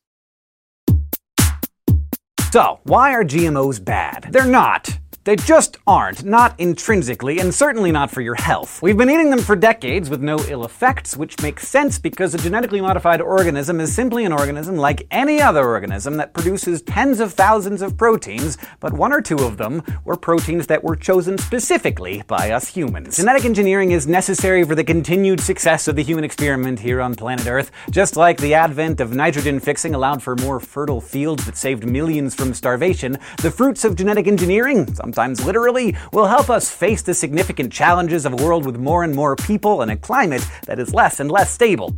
So 2.51 2.79
why 2.83 3.13
are 3.13 3.23
gmos 3.23 3.83
bad? 3.83 4.29
They're 4.31 4.45
not 4.45 4.96
they 5.27 5.35
just 5.35 5.75
aren't, 5.85 6.23
not 6.23 6.57
intrinsically, 6.57 7.39
and 7.39 7.53
certainly 7.53 7.91
not 7.91 8.09
for 8.09 8.21
your 8.21 8.35
health. 8.35 8.81
We've 8.81 8.95
been 8.95 9.09
eating 9.09 9.29
them 9.29 9.41
for 9.41 9.57
decades 9.57 10.09
with 10.09 10.21
no 10.21 10.39
ill 10.47 10.63
effects, 10.63 11.17
which 11.17 11.41
makes 11.41 11.67
sense 11.67 11.99
because 11.99 12.33
a 12.33 12.37
genetically 12.37 12.79
modified 12.79 13.19
organism 13.19 13.81
is 13.81 13.93
simply 13.93 14.23
an 14.23 14.31
organism 14.31 14.77
like 14.77 15.05
any 15.11 15.41
other 15.41 15.67
organism 15.67 16.15
that 16.15 16.33
produces 16.33 16.81
tens 16.81 17.19
of 17.19 17.33
thousands 17.33 17.81
of 17.81 17.97
proteins, 17.97 18.57
but 18.79 18.93
one 18.93 19.11
or 19.11 19.19
two 19.19 19.39
of 19.39 19.57
them 19.57 19.83
were 20.05 20.15
proteins 20.15 20.65
that 20.67 20.81
were 20.81 20.95
chosen 20.95 21.37
specifically 21.37 22.23
by 22.27 22.51
us 22.51 22.69
humans. 22.69 23.17
Genetic 23.17 23.43
engineering 23.43 23.91
is 23.91 24.07
necessary 24.07 24.63
for 24.63 24.75
the 24.75 24.83
continued 24.85 25.41
success 25.41 25.89
of 25.89 25.97
the 25.97 26.03
human 26.03 26.23
experiment 26.23 26.79
here 26.79 27.01
on 27.01 27.15
planet 27.15 27.47
Earth, 27.47 27.69
just 27.91 28.15
like 28.15 28.37
the 28.37 28.53
advent 28.53 29.01
of 29.01 29.13
nitrogen 29.13 29.59
fixing 29.59 29.93
allowed 29.93 30.23
for 30.23 30.37
more 30.37 30.61
fertile 30.61 31.01
fields 31.01 31.45
that 31.45 31.57
saved 31.57 31.85
millions 31.85 32.33
from 32.33 32.53
starvation. 32.53 33.17
The 33.41 33.51
fruits 33.51 33.83
of 33.83 33.97
genetic 33.97 34.25
engineering, 34.27 34.87
sometimes 35.17 35.43
literally, 35.43 35.95
will 36.13 36.27
help 36.27 36.47
us 36.47 36.69
face 36.69 37.01
the 37.01 37.13
significant 37.13 37.73
challenges 37.73 38.23
of 38.23 38.33
a 38.33 38.43
world 38.45 38.67
with 38.67 38.77
more 38.77 39.03
and 39.03 39.15
more 39.15 39.35
people 39.35 39.81
and 39.81 39.89
a 39.91 39.97
climate 39.97 40.45
that 40.67 40.77
is 40.77 40.93
less 40.93 41.19
and 41.19 41.31
less 41.31 41.51
stable. 41.51 41.97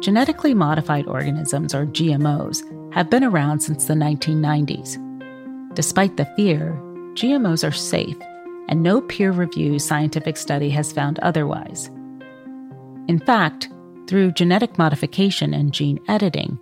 Genetically 0.00 0.54
modified 0.54 1.06
organisms, 1.06 1.74
or 1.74 1.84
GMOs, 1.84 2.62
have 2.94 3.10
been 3.10 3.22
around 3.22 3.60
since 3.60 3.84
the 3.84 3.94
1990s. 3.94 4.96
Despite 5.74 6.16
the 6.16 6.24
fear, 6.34 6.72
GMOs 7.12 7.62
are 7.62 7.70
safe, 7.70 8.16
and 8.68 8.82
no 8.82 9.02
peer 9.02 9.32
reviewed 9.32 9.82
scientific 9.82 10.38
study 10.38 10.70
has 10.70 10.92
found 10.92 11.18
otherwise. 11.18 11.90
In 13.06 13.20
fact, 13.26 13.68
through 14.08 14.32
genetic 14.32 14.78
modification 14.78 15.52
and 15.52 15.74
gene 15.74 16.00
editing, 16.08 16.58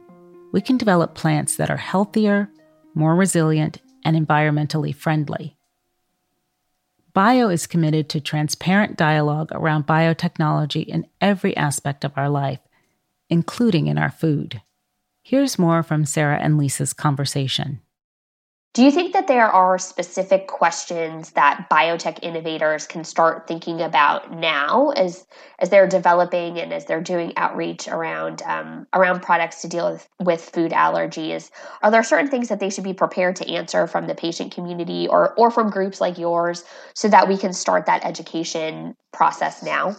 we 0.50 0.60
can 0.60 0.76
develop 0.76 1.14
plants 1.14 1.54
that 1.56 1.70
are 1.70 1.76
healthier, 1.76 2.50
more 2.98 3.14
resilient, 3.14 3.78
and 4.04 4.16
environmentally 4.16 4.94
friendly. 4.94 5.56
Bio 7.14 7.48
is 7.48 7.66
committed 7.66 8.08
to 8.10 8.20
transparent 8.20 8.96
dialogue 8.96 9.50
around 9.52 9.86
biotechnology 9.86 10.84
in 10.84 11.06
every 11.20 11.56
aspect 11.56 12.04
of 12.04 12.12
our 12.16 12.28
life, 12.28 12.60
including 13.30 13.86
in 13.86 13.98
our 13.98 14.10
food. 14.10 14.62
Here's 15.22 15.58
more 15.58 15.82
from 15.82 16.04
Sarah 16.04 16.38
and 16.38 16.58
Lisa's 16.58 16.92
conversation. 16.92 17.80
Do 18.74 18.84
you 18.84 18.90
think 18.92 19.12
that 19.14 19.26
there 19.26 19.50
are 19.50 19.78
specific 19.78 20.46
questions 20.46 21.32
that 21.32 21.68
biotech 21.70 22.18
innovators 22.22 22.86
can 22.86 23.02
start 23.02 23.48
thinking 23.48 23.80
about 23.80 24.30
now 24.30 24.90
as 24.90 25.26
as 25.58 25.70
they're 25.70 25.88
developing 25.88 26.58
and 26.60 26.72
as 26.72 26.84
they're 26.84 27.00
doing 27.00 27.32
outreach 27.36 27.88
around 27.88 28.42
um, 28.42 28.86
around 28.92 29.22
products 29.22 29.62
to 29.62 29.68
deal 29.68 29.90
with, 29.90 30.08
with 30.20 30.50
food 30.50 30.72
allergies? 30.72 31.50
Are 31.82 31.90
there 31.90 32.02
certain 32.04 32.30
things 32.30 32.48
that 32.48 32.60
they 32.60 32.70
should 32.70 32.84
be 32.84 32.92
prepared 32.92 33.36
to 33.36 33.48
answer 33.48 33.86
from 33.86 34.06
the 34.06 34.14
patient 34.14 34.54
community 34.54 35.08
or 35.08 35.34
or 35.34 35.50
from 35.50 35.70
groups 35.70 36.00
like 36.00 36.18
yours 36.18 36.62
so 36.94 37.08
that 37.08 37.26
we 37.26 37.36
can 37.36 37.52
start 37.54 37.86
that 37.86 38.04
education 38.04 38.94
process 39.12 39.62
now? 39.62 39.96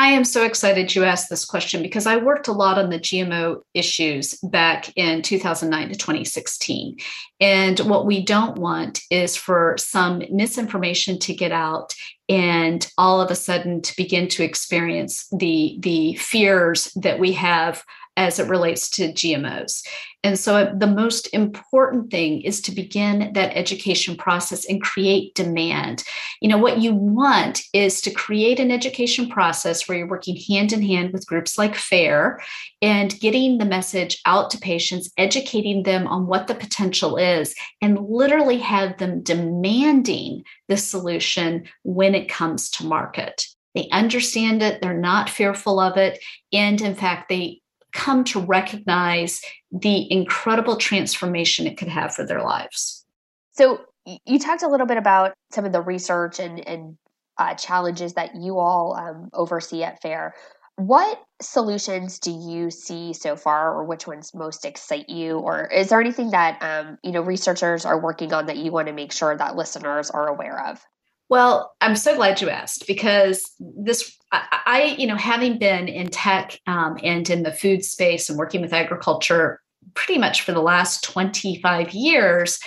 I 0.00 0.12
am 0.12 0.24
so 0.24 0.46
excited 0.46 0.94
you 0.94 1.04
asked 1.04 1.28
this 1.28 1.44
question 1.44 1.82
because 1.82 2.06
I 2.06 2.16
worked 2.16 2.48
a 2.48 2.52
lot 2.52 2.78
on 2.78 2.88
the 2.88 2.98
GMO 2.98 3.60
issues 3.74 4.32
back 4.38 4.90
in 4.96 5.20
2009 5.20 5.90
to 5.90 5.94
2016. 5.94 6.96
And 7.38 7.78
what 7.80 8.06
we 8.06 8.24
don't 8.24 8.56
want 8.56 9.02
is 9.10 9.36
for 9.36 9.76
some 9.76 10.22
misinformation 10.30 11.18
to 11.18 11.34
get 11.34 11.52
out 11.52 11.94
and 12.30 12.90
all 12.96 13.20
of 13.20 13.30
a 13.30 13.34
sudden 13.34 13.82
to 13.82 13.94
begin 13.94 14.26
to 14.28 14.42
experience 14.42 15.28
the 15.36 15.76
the 15.80 16.14
fears 16.14 16.90
that 16.96 17.18
we 17.18 17.32
have 17.32 17.84
as 18.16 18.38
it 18.38 18.48
relates 18.48 18.90
to 18.90 19.12
GMOs. 19.12 19.82
And 20.22 20.38
so, 20.38 20.56
uh, 20.56 20.74
the 20.76 20.86
most 20.86 21.32
important 21.32 22.10
thing 22.10 22.42
is 22.42 22.60
to 22.62 22.72
begin 22.72 23.32
that 23.32 23.56
education 23.56 24.16
process 24.16 24.66
and 24.66 24.82
create 24.82 25.34
demand. 25.34 26.04
You 26.42 26.50
know, 26.50 26.58
what 26.58 26.78
you 26.78 26.94
want 26.94 27.62
is 27.72 28.02
to 28.02 28.10
create 28.10 28.60
an 28.60 28.70
education 28.70 29.30
process 29.30 29.88
where 29.88 29.96
you're 29.96 30.06
working 30.06 30.36
hand 30.36 30.74
in 30.74 30.82
hand 30.82 31.12
with 31.12 31.26
groups 31.26 31.56
like 31.56 31.74
FAIR 31.74 32.42
and 32.82 33.18
getting 33.20 33.56
the 33.56 33.64
message 33.64 34.20
out 34.26 34.50
to 34.50 34.58
patients, 34.58 35.10
educating 35.16 35.84
them 35.84 36.06
on 36.06 36.26
what 36.26 36.48
the 36.48 36.54
potential 36.54 37.16
is, 37.16 37.54
and 37.80 38.06
literally 38.06 38.58
have 38.58 38.98
them 38.98 39.22
demanding 39.22 40.44
the 40.68 40.76
solution 40.76 41.64
when 41.82 42.14
it 42.14 42.28
comes 42.28 42.68
to 42.70 42.86
market. 42.86 43.46
They 43.74 43.88
understand 43.90 44.62
it, 44.62 44.82
they're 44.82 44.92
not 44.92 45.30
fearful 45.30 45.80
of 45.80 45.96
it. 45.96 46.18
And 46.52 46.80
in 46.80 46.94
fact, 46.94 47.28
they 47.28 47.62
come 47.92 48.24
to 48.24 48.40
recognize 48.40 49.40
the 49.70 50.10
incredible 50.12 50.76
transformation 50.76 51.66
it 51.66 51.76
could 51.76 51.88
have 51.88 52.14
for 52.14 52.24
their 52.24 52.42
lives. 52.42 53.04
So, 53.52 53.80
you 54.24 54.38
talked 54.38 54.62
a 54.62 54.68
little 54.68 54.86
bit 54.86 54.96
about 54.96 55.34
some 55.52 55.64
of 55.64 55.72
the 55.72 55.82
research 55.82 56.40
and, 56.40 56.66
and 56.66 56.96
uh, 57.38 57.54
challenges 57.54 58.14
that 58.14 58.34
you 58.34 58.58
all 58.58 58.94
um, 58.94 59.30
oversee 59.32 59.82
at 59.82 60.00
FAIR. 60.02 60.34
What 60.76 61.22
solutions 61.42 62.18
do 62.18 62.30
you 62.30 62.70
see 62.70 63.12
so 63.12 63.36
far, 63.36 63.74
or 63.74 63.84
which 63.84 64.06
ones 64.06 64.34
most 64.34 64.64
excite 64.64 65.08
you? 65.08 65.38
Or 65.38 65.66
is 65.66 65.88
there 65.88 66.00
anything 66.00 66.30
that 66.30 66.62
um, 66.62 66.98
you 67.02 67.12
know 67.12 67.20
researchers 67.20 67.84
are 67.84 68.00
working 68.00 68.32
on 68.32 68.46
that 68.46 68.56
you 68.56 68.72
want 68.72 68.88
to 68.88 68.94
make 68.94 69.12
sure 69.12 69.36
that 69.36 69.56
listeners 69.56 70.10
are 70.10 70.28
aware 70.28 70.68
of? 70.68 70.80
Well, 71.30 71.76
I'm 71.80 71.94
so 71.94 72.16
glad 72.16 72.40
you 72.40 72.50
asked 72.50 72.88
because 72.88 73.52
this, 73.60 74.18
I, 74.32 74.96
you 74.98 75.06
know, 75.06 75.14
having 75.14 75.58
been 75.58 75.86
in 75.86 76.08
tech 76.08 76.58
um, 76.66 76.98
and 77.04 77.30
in 77.30 77.44
the 77.44 77.52
food 77.52 77.84
space 77.84 78.28
and 78.28 78.36
working 78.36 78.60
with 78.60 78.72
agriculture 78.72 79.60
pretty 79.94 80.18
much 80.18 80.42
for 80.42 80.50
the 80.50 80.60
last 80.60 81.04
25 81.04 81.92
years, 81.92 82.58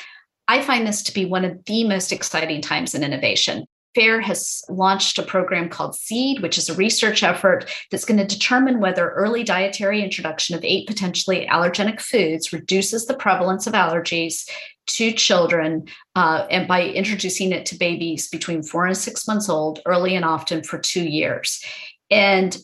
I 0.47 0.61
find 0.61 0.87
this 0.87 1.03
to 1.03 1.13
be 1.13 1.25
one 1.25 1.43
of 1.43 1.63
the 1.65 1.83
most 1.83 2.13
exciting 2.13 2.61
times 2.61 2.95
in 2.95 3.03
innovation. 3.03 3.65
FAIR 3.95 4.21
has 4.21 4.63
launched 4.69 5.19
a 5.19 5.23
program 5.23 5.69
called 5.69 5.95
SEED, 5.95 6.41
which 6.41 6.57
is 6.57 6.69
a 6.69 6.73
research 6.73 7.21
effort 7.21 7.69
that's 7.91 8.05
going 8.05 8.17
to 8.17 8.25
determine 8.25 8.79
whether 8.79 9.11
early 9.11 9.43
dietary 9.43 10.01
introduction 10.01 10.55
of 10.55 10.63
eight 10.63 10.87
potentially 10.87 11.47
allergenic 11.51 12.01
foods 12.01 12.53
reduces 12.53 13.05
the 13.05 13.13
prevalence 13.13 13.67
of 13.67 13.73
allergies 13.73 14.49
to 14.85 15.11
children 15.11 15.87
uh, 16.15 16.45
and 16.49 16.67
by 16.67 16.83
introducing 16.83 17.51
it 17.51 17.65
to 17.67 17.77
babies 17.77 18.27
between 18.27 18.63
four 18.63 18.85
and 18.85 18.97
six 18.97 19.27
months 19.27 19.49
old 19.49 19.79
early 19.85 20.15
and 20.15 20.25
often 20.25 20.63
for 20.63 20.77
two 20.77 21.03
years. 21.03 21.63
And 22.11 22.57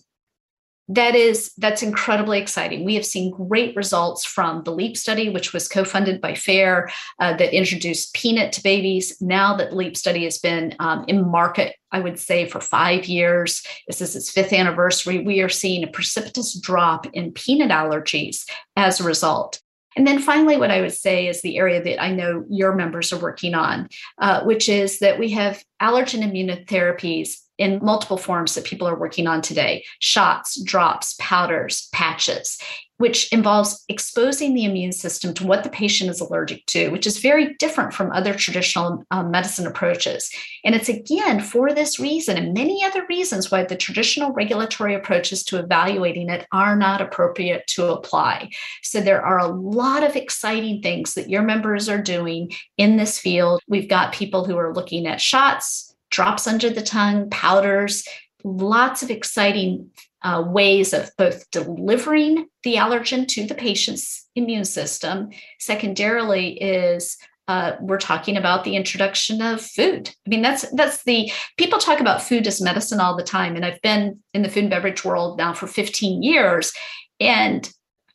that 0.91 1.15
is 1.15 1.51
that's 1.57 1.83
incredibly 1.83 2.39
exciting. 2.39 2.83
We 2.83 2.95
have 2.95 3.05
seen 3.05 3.31
great 3.31 3.75
results 3.75 4.25
from 4.25 4.63
the 4.63 4.71
leap 4.71 4.97
study 4.97 5.29
which 5.29 5.53
was 5.53 5.67
co-funded 5.67 6.19
by 6.19 6.33
fair 6.33 6.89
uh, 7.19 7.37
that 7.37 7.55
introduced 7.55 8.15
peanut 8.15 8.51
to 8.53 8.63
babies. 8.63 9.21
Now 9.21 9.55
that 9.57 9.75
leap 9.75 9.95
study 9.95 10.23
has 10.23 10.39
been 10.39 10.75
um, 10.79 11.05
in 11.07 11.29
market 11.29 11.75
i 11.91 11.99
would 11.99 12.19
say 12.19 12.47
for 12.47 12.59
five 12.59 13.05
years 13.05 13.63
this 13.87 14.01
is 14.01 14.15
its 14.15 14.29
fifth 14.29 14.53
anniversary 14.53 15.19
we 15.19 15.41
are 15.41 15.49
seeing 15.49 15.83
a 15.83 15.87
precipitous 15.87 16.59
drop 16.59 17.07
in 17.13 17.31
peanut 17.31 17.71
allergies 17.71 18.45
as 18.75 18.99
a 18.99 19.03
result 19.03 19.59
and 19.95 20.05
then 20.05 20.19
finally, 20.19 20.57
what 20.57 20.71
I 20.71 20.81
would 20.81 20.93
say 20.93 21.27
is 21.27 21.41
the 21.41 21.57
area 21.57 21.81
that 21.83 22.01
I 22.01 22.11
know 22.11 22.45
your 22.49 22.75
members 22.75 23.11
are 23.11 23.19
working 23.19 23.55
on, 23.55 23.89
uh, 24.19 24.43
which 24.43 24.69
is 24.69 24.99
that 24.99 25.19
we 25.19 25.29
have 25.31 25.63
allergen 25.81 26.23
immunotherapies 26.23 27.31
in 27.57 27.83
multiple 27.83 28.17
forms 28.17 28.55
that 28.55 28.63
people 28.63 28.87
are 28.87 28.97
working 28.97 29.27
on 29.27 29.41
today. 29.41 29.83
Shots, 29.99 30.61
drops, 30.63 31.15
powders, 31.19 31.89
patches, 31.91 32.59
which 32.99 33.31
involves 33.31 33.85
exposing 33.87 34.53
the 34.53 34.65
immune 34.65 34.91
system 34.91 35.33
to 35.33 35.47
what 35.47 35.63
the 35.63 35.69
patient 35.69 36.09
is 36.09 36.19
allergic 36.19 36.65
to, 36.65 36.89
which 36.89 37.07
is 37.07 37.17
very 37.19 37.53
different 37.55 37.93
from 37.93 38.11
other 38.11 38.33
traditional 38.33 39.05
um, 39.09 39.31
medicine 39.31 39.65
approaches. 39.65 40.29
And 40.65 40.75
it's 40.75 40.89
again 40.89 41.39
for 41.39 41.73
this 41.73 41.97
reason 41.97 42.37
and 42.37 42.53
many 42.53 42.83
other 42.83 43.05
reasons 43.07 43.49
why 43.49 43.63
the 43.63 43.77
traditional 43.77 44.33
regulatory 44.33 44.95
approaches 44.95 45.43
to 45.45 45.59
evaluating 45.59 46.29
it 46.29 46.45
are 46.51 46.75
not 46.75 46.99
appropriate 46.99 47.65
to 47.67 47.87
apply. 47.87 48.49
So 48.83 48.99
there 48.99 49.25
are 49.25 49.39
a 49.39 49.47
lot 49.47 50.03
of 50.03 50.17
exciting 50.17 50.81
things 50.81 51.13
that 51.13 51.29
your 51.29 51.41
members 51.41 51.87
are 51.87 52.01
doing 52.01 52.51
in 52.77 52.97
this 52.97 53.17
field. 53.17 53.61
We've 53.65 53.89
got 53.89 54.11
people 54.11 54.43
who 54.43 54.57
are 54.57 54.73
looking 54.73 55.07
at 55.07 55.21
shots, 55.21 55.95
drops 56.11 56.47
under 56.47 56.69
the 56.69 56.81
tongue, 56.81 57.29
powders, 57.29 58.03
lots 58.43 59.03
of 59.03 59.09
exciting 59.09 59.89
uh, 60.21 60.43
ways 60.45 60.93
of 60.93 61.11
both 61.17 61.49
delivering 61.51 62.47
the 62.63 62.75
allergen 62.75 63.27
to 63.29 63.45
the 63.45 63.55
patient's 63.55 64.27
immune 64.35 64.65
system. 64.65 65.29
Secondarily, 65.59 66.61
is 66.61 67.17
uh, 67.47 67.75
we're 67.81 67.97
talking 67.97 68.37
about 68.37 68.63
the 68.63 68.75
introduction 68.75 69.41
of 69.41 69.59
food. 69.59 70.09
I 70.25 70.29
mean, 70.29 70.41
that's 70.41 70.69
that's 70.71 71.03
the 71.03 71.31
people 71.57 71.79
talk 71.79 71.99
about 71.99 72.21
food 72.21 72.45
as 72.45 72.61
medicine 72.61 72.99
all 72.99 73.17
the 73.17 73.23
time, 73.23 73.55
and 73.55 73.65
I've 73.65 73.81
been 73.81 74.19
in 74.33 74.43
the 74.43 74.49
food 74.49 74.63
and 74.63 74.69
beverage 74.69 75.03
world 75.03 75.37
now 75.37 75.53
for 75.53 75.65
15 75.65 76.21
years, 76.21 76.71
and 77.19 77.71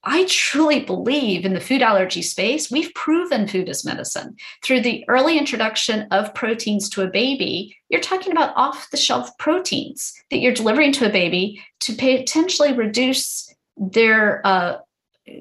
I 0.06 0.26
truly 0.28 0.80
believe 0.80 1.44
in 1.44 1.54
the 1.54 1.60
food 1.60 1.82
allergy 1.82 2.22
space. 2.22 2.70
We've 2.70 2.92
proven 2.94 3.48
food 3.48 3.68
is 3.68 3.84
medicine. 3.84 4.36
Through 4.62 4.82
the 4.82 5.04
early 5.08 5.38
introduction 5.38 6.06
of 6.10 6.34
proteins 6.34 6.88
to 6.90 7.02
a 7.02 7.10
baby, 7.10 7.76
you're 7.88 8.00
talking 8.00 8.32
about 8.32 8.54
off 8.56 8.90
the 8.90 8.96
shelf 8.96 9.36
proteins 9.38 10.12
that 10.30 10.38
you're 10.38 10.52
delivering 10.52 10.92
to 10.92 11.06
a 11.06 11.12
baby 11.12 11.62
to 11.80 11.94
potentially 11.94 12.72
reduce 12.72 13.52
their 13.76 14.46
uh, 14.46 14.78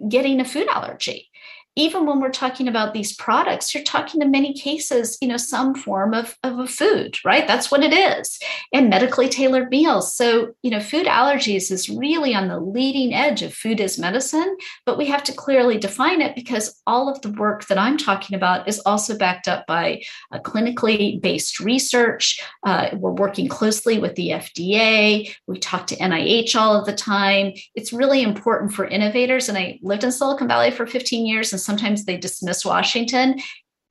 getting 0.08 0.40
a 0.40 0.46
food 0.46 0.68
allergy 0.70 1.30
even 1.76 2.06
when 2.06 2.20
we're 2.20 2.30
talking 2.30 2.68
about 2.68 2.94
these 2.94 3.16
products, 3.16 3.74
you're 3.74 3.84
talking 3.84 4.22
in 4.22 4.30
many 4.30 4.54
cases, 4.54 5.18
you 5.22 5.28
know, 5.28 5.38
some 5.38 5.74
form 5.74 6.14
of, 6.14 6.38
of 6.44 6.60
a 6.60 6.68
food, 6.68 7.18
right? 7.26 7.48
That's 7.48 7.72
what 7.72 7.84
it 7.84 7.94
is. 7.94 8.38
And 8.72 8.90
medically 8.90 9.28
tailored 9.28 9.70
meals. 9.70 10.16
So, 10.16 10.54
you 10.62 10.70
know, 10.70 10.80
food 10.80 11.08
allergies 11.08 11.72
is 11.72 11.90
really 11.90 12.36
on 12.36 12.48
the 12.48 12.60
leading 12.60 13.14
edge 13.14 13.42
of 13.42 13.54
food 13.54 13.82
as 13.82 13.98
medicine, 13.98 14.56
but 14.86 14.98
we 14.98 15.08
have 15.08 15.24
to 15.24 15.34
clearly 15.34 15.80
define 15.80 16.22
it 16.22 16.36
because 16.36 16.80
all 16.86 17.10
of 17.10 17.22
the 17.22 17.32
work 17.32 17.66
that 17.68 17.78
I'm 17.78 17.98
talking 17.98 18.36
about 18.36 18.68
is 18.68 18.80
also 18.86 19.18
backed 19.18 19.48
up 19.48 19.66
by 19.66 20.04
clinically 20.34 21.20
based 21.22 21.60
research. 21.60 22.40
Uh, 22.64 22.90
we're 22.94 23.12
working 23.12 23.48
closely 23.48 23.98
with 23.98 24.14
the 24.16 24.30
FDA. 24.30 25.34
We 25.48 25.60
talk 25.60 25.88
to 25.88 25.96
NIH 25.96 26.56
all 26.56 26.80
of 26.80 26.86
the 26.86 26.94
time. 26.94 27.54
It's 27.74 27.94
really 27.94 28.22
important 28.22 28.74
for 28.74 28.86
innovators. 28.86 29.50
And 29.50 29.58
I 29.58 29.80
lived 29.82 30.04
in 30.04 30.12
Silicon 30.12 30.48
Valley 30.48 30.70
for 30.70 30.86
15 30.86 31.26
years 31.26 31.52
and 31.52 31.63
sometimes 31.64 32.06
they 32.06 32.18
dismiss 32.18 32.66
Washington. 32.66 33.40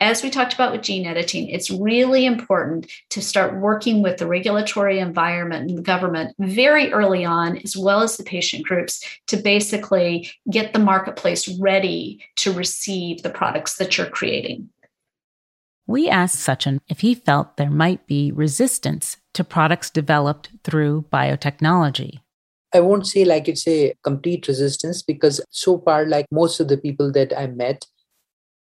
As 0.01 0.23
we 0.23 0.31
talked 0.31 0.53
about 0.53 0.73
with 0.73 0.83
gene 0.83 1.07
editing, 1.07 1.49
it's 1.49 1.71
really 1.71 2.27
important 2.27 2.91
to 3.11 3.23
start 3.23 3.61
working 3.61 4.03
with 4.03 4.19
the 4.19 4.27
regulatory 4.27 4.99
environment 4.99 5.69
and 5.69 5.79
the 5.79 5.83
government 5.83 6.35
very 6.41 6.93
early 6.93 7.25
on, 7.25 7.59
as 7.59 7.77
well 7.77 8.03
as 8.03 8.17
the 8.17 8.25
patient 8.25 8.65
groups, 8.65 9.05
to 9.29 9.37
basically 9.37 10.29
get 10.51 10.73
the 10.73 10.81
marketplace 10.81 11.49
ready 11.61 12.21
to 12.37 12.53
receive 12.53 13.23
the 13.23 13.31
products 13.31 13.77
that 13.77 13.97
you're 13.97 14.09
creating. 14.09 14.69
We 15.87 16.09
asked 16.09 16.37
Sachin 16.37 16.81
if 16.89 17.01
he 17.01 17.15
felt 17.15 17.57
there 17.57 17.71
might 17.71 18.07
be 18.07 18.33
resistance 18.33 19.19
to 19.35 19.45
products 19.45 19.91
developed 19.91 20.51
through 20.65 21.07
biotechnology. 21.13 22.21
I 22.75 22.81
won't 22.81 23.07
say 23.07 23.25
like 23.25 23.49
it's 23.49 23.67
a 23.69 23.95
complete 24.03 24.49
resistance 24.49 25.03
because 25.03 25.41
so 25.51 25.79
far, 25.81 26.07
like 26.07 26.27
most 26.31 26.61
of 26.61 26.69
the 26.69 26.79
people 26.79 27.13
that 27.13 27.37
I 27.37 27.47
met, 27.47 27.87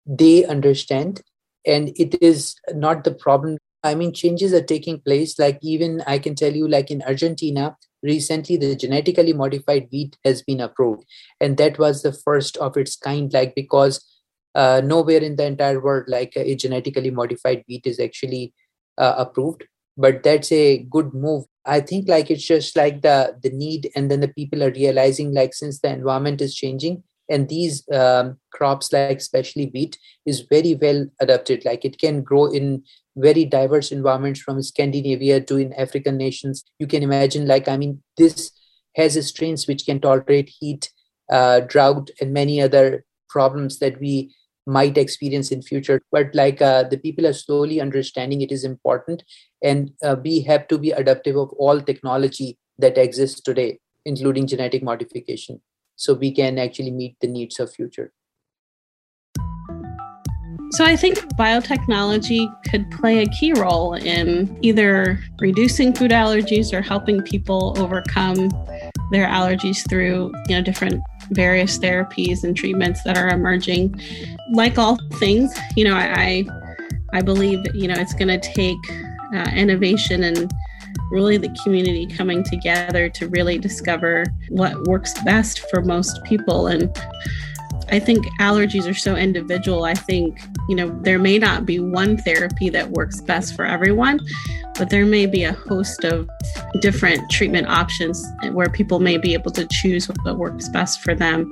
they 0.06 0.46
understand 0.46 1.22
and 1.66 1.90
it 1.96 2.22
is 2.22 2.56
not 2.74 3.04
the 3.04 3.14
problem. 3.14 3.58
I 3.84 3.96
mean, 3.96 4.14
changes 4.14 4.54
are 4.54 4.62
taking 4.62 5.00
place. 5.00 5.40
Like, 5.40 5.58
even 5.62 6.02
I 6.06 6.20
can 6.20 6.36
tell 6.36 6.54
you, 6.54 6.68
like 6.68 6.92
in 6.92 7.02
Argentina, 7.02 7.78
recently 8.04 8.58
the 8.58 8.76
genetically 8.76 9.34
modified 9.34 9.88
wheat 9.92 10.18
has 10.24 10.44
been 10.44 10.60
approved. 10.60 11.04
And 11.40 11.58
that 11.58 11.80
was 11.80 12.04
the 12.04 12.14
first 12.14 12.58
of 12.58 12.78
its 12.78 12.96
kind, 12.96 13.32
like, 13.34 13.56
because 13.56 14.06
uh, 14.54 14.82
nowhere 14.84 15.22
in 15.22 15.36
the 15.36 15.46
entire 15.46 15.80
world, 15.80 16.06
like 16.08 16.34
a 16.36 16.56
genetically 16.56 17.10
modified 17.10 17.64
wheat 17.68 17.88
is 17.88 18.00
actually 18.00 18.54
uh, 18.98 19.16
approved. 19.18 19.64
But 19.98 20.24
that's 20.24 20.52
a 20.52 20.80
good 20.80 21.14
move 21.14 21.46
I 21.66 21.80
think 21.80 22.08
like 22.08 22.32
it's 22.32 22.46
just 22.46 22.76
like 22.76 23.02
the 23.02 23.38
the 23.42 23.52
need, 23.52 23.92
and 23.96 24.10
then 24.10 24.22
the 24.22 24.28
people 24.28 24.64
are 24.64 24.72
realizing 24.72 25.34
like 25.34 25.54
since 25.54 25.80
the 25.80 25.90
environment 25.90 26.42
is 26.42 26.56
changing, 26.56 27.04
and 27.30 27.50
these 27.50 27.84
um, 27.92 28.38
crops 28.52 28.92
like 28.92 29.18
especially 29.18 29.68
wheat 29.74 29.98
is 30.26 30.42
very 30.42 30.76
well 30.76 31.06
adapted. 31.20 31.64
Like 31.66 31.86
it 31.86 32.00
can 32.00 32.24
grow 32.24 32.46
in 32.46 32.84
very 33.16 33.46
diverse 33.46 33.92
environments 33.92 34.40
from 34.40 34.62
Scandinavia 34.64 35.42
to 35.42 35.58
in 35.58 35.74
African 35.74 36.18
nations. 36.18 36.64
You 36.80 36.88
can 36.88 37.04
imagine 37.04 37.48
like 37.48 37.68
I 37.68 37.78
mean 37.78 38.02
this 38.18 38.52
has 38.96 39.28
strains 39.28 39.68
which 39.68 39.86
can 39.86 40.00
tolerate 40.02 40.52
heat, 40.60 40.92
uh, 41.32 41.62
drought, 41.62 42.10
and 42.20 42.34
many 42.34 42.62
other 42.62 43.06
problems 43.30 43.80
that 43.80 44.00
we 44.00 44.34
might 44.68 44.98
experience 44.98 45.52
in 45.52 45.62
future 45.62 46.02
but 46.12 46.28
like 46.36 46.62
uh, 46.62 46.84
the 46.84 46.98
people 46.98 47.26
are 47.26 47.34
slowly 47.34 47.82
understanding 47.82 48.42
it 48.42 48.52
is 48.52 48.64
important 48.64 49.24
and 49.62 49.92
uh, 50.04 50.16
we 50.24 50.42
have 50.42 50.68
to 50.68 50.78
be 50.78 50.92
adaptive 50.92 51.36
of 51.36 51.52
all 51.54 51.82
technology 51.82 52.58
that 52.78 52.98
exists 52.98 53.42
today 53.42 53.80
including 54.06 54.48
genetic 54.48 54.84
modification 54.84 55.62
so 55.96 56.14
we 56.14 56.32
can 56.34 56.58
actually 56.58 56.92
meet 56.92 57.16
the 57.22 57.28
needs 57.28 57.60
of 57.60 57.72
future 57.72 58.12
so 60.72 60.86
I 60.86 60.96
think 60.96 61.18
biotechnology 61.36 62.48
could 62.70 62.90
play 62.92 63.24
a 63.24 63.28
key 63.28 63.52
role 63.52 63.94
in 63.94 64.58
either 64.62 65.20
reducing 65.42 65.94
food 65.94 66.12
allergies 66.12 66.72
or 66.72 66.82
helping 66.82 67.22
people 67.24 67.76
overcome 67.78 68.50
their 69.12 69.28
allergies 69.28 69.88
through, 69.90 70.32
you 70.48 70.56
know, 70.56 70.62
different 70.62 71.04
various 71.32 71.78
therapies 71.78 72.46
and 72.46 72.56
treatments 72.56 73.04
that 73.04 73.18
are 73.18 73.28
emerging. 73.28 74.00
Like 74.54 74.78
all 74.78 74.98
things, 75.16 75.54
you 75.76 75.84
know, 75.84 75.96
I 75.96 76.46
I 77.14 77.22
believe 77.22 77.60
you 77.76 77.90
know 77.90 77.96
it's 77.98 78.14
going 78.14 78.30
to 78.30 78.40
take 78.40 78.78
uh, 79.34 79.50
innovation 79.56 80.24
and 80.24 80.52
really 81.12 81.38
the 81.38 81.56
community 81.64 82.08
coming 82.08 82.44
together 82.44 83.10
to 83.10 83.28
really 83.30 83.58
discover 83.58 84.26
what 84.50 84.88
works 84.88 85.14
best 85.24 85.70
for 85.70 85.82
most 85.82 86.24
people 86.24 86.68
and 86.68 86.96
I 87.92 88.00
think 88.00 88.26
allergies 88.40 88.90
are 88.90 88.94
so 88.94 89.18
individual. 89.18 89.84
I 89.84 89.94
think, 89.94 90.40
you 90.70 90.76
know, 90.76 90.98
there 91.02 91.20
may 91.20 91.38
not 91.38 91.66
be 91.66 91.80
one 91.80 92.18
therapy 92.18 92.70
that 92.70 92.90
works 92.92 93.20
best 93.20 93.54
for 93.54 93.66
everyone, 93.66 94.22
but 94.78 94.90
there 94.90 95.06
may 95.06 95.26
be 95.26 95.44
a 95.44 95.52
host 95.52 96.06
of 96.06 96.30
different 96.80 97.30
treatment 97.30 97.68
options 97.68 98.26
where 98.54 98.70
people 98.70 99.02
may 99.02 99.18
be 99.18 99.34
able 99.34 99.52
to 99.52 99.68
choose 99.70 100.08
what 100.08 100.38
works 100.38 100.70
best 100.70 101.02
for 101.02 101.14
them. 101.14 101.52